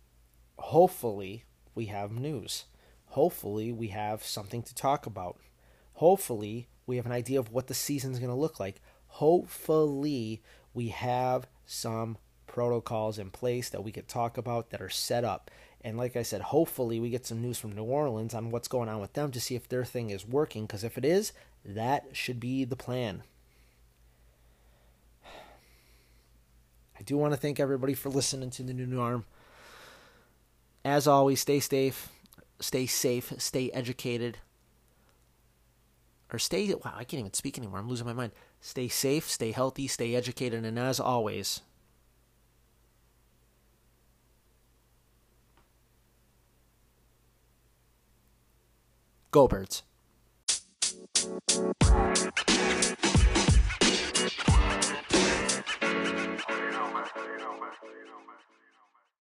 hopefully, 0.58 1.43
we 1.76 1.88
have 1.88 2.12
news. 2.12 2.63
Hopefully, 3.08 3.73
we 3.73 3.89
have 3.89 4.23
something 4.23 4.63
to 4.63 4.73
talk 4.73 5.06
about. 5.06 5.38
Hopefully, 5.95 6.69
we 6.86 6.95
have 6.95 7.06
an 7.06 7.12
idea 7.12 7.38
of 7.38 7.52
what 7.52 7.67
the 7.67 7.73
season's 7.73 8.19
going 8.19 8.30
to 8.30 8.36
look 8.36 8.58
like. 8.58 8.82
Hopefully, 9.08 10.41
we 10.73 10.89
have 10.89 11.47
some 11.65 12.17
protocols 12.58 13.20
in 13.20 13.30
place 13.30 13.70
that 13.70 13.84
we 13.84 13.91
could 13.91 14.08
talk 14.08 14.36
about 14.36 14.72
that 14.72 14.82
are 14.82 14.89
set 14.89 15.24
up. 15.24 15.52
And 15.82 15.96
like 15.96 16.15
I 16.15 16.24
said, 16.24 16.41
hopefully, 16.41 17.00
we 17.00 17.12
get 17.12 17.24
some 17.24 17.39
news 17.39 17.60
from 17.60 17.76
New 17.76 17.84
Orleans 17.84 18.34
on 18.34 18.50
what's 18.50 18.67
going 18.67 18.89
on 18.89 19.00
with 19.00 19.13
them 19.13 19.30
to 19.30 19.39
see 19.39 19.54
if 19.54 19.70
their 19.70 19.86
thing 19.86 20.10
is 20.10 20.26
working. 20.28 20.65
Because 20.65 20.84
if 20.84 20.98
it 20.98 21.06
is, 21.06 21.34
that 21.63 22.06
should 22.13 22.39
be 22.39 22.65
the 22.65 22.76
plan. 22.76 23.22
I 25.24 27.04
do 27.06 27.15
want 27.15 27.32
to 27.32 27.39
thank 27.39 27.60
everybody 27.60 27.93
for 27.93 28.10
listening 28.10 28.50
to 28.50 28.63
the 28.63 28.74
new 28.74 28.88
norm. 28.88 29.26
As 30.84 31.08
always, 31.08 31.41
stay 31.41 31.60
safe, 31.60 32.10
stay 32.60 32.88
safe, 32.88 33.34
stay 33.38 33.70
educated, 33.70 34.39
or 36.34 36.39
stay. 36.39 36.74
Wow, 36.74 36.96
I 36.96 37.04
can't 37.04 37.20
even 37.20 37.34
speak 37.34 37.60
anymore. 37.60 37.78
I'm 37.78 37.88
losing 37.88 38.08
my 38.08 38.13
mind. 38.13 38.32
Stay 38.62 38.88
safe, 38.88 39.30
stay 39.30 39.52
healthy, 39.52 39.88
stay 39.88 40.15
educated, 40.15 40.65
and 40.65 40.80
as 40.80 41.00
always, 41.00 41.62
Go 49.38 49.47
Birds. 49.47 49.84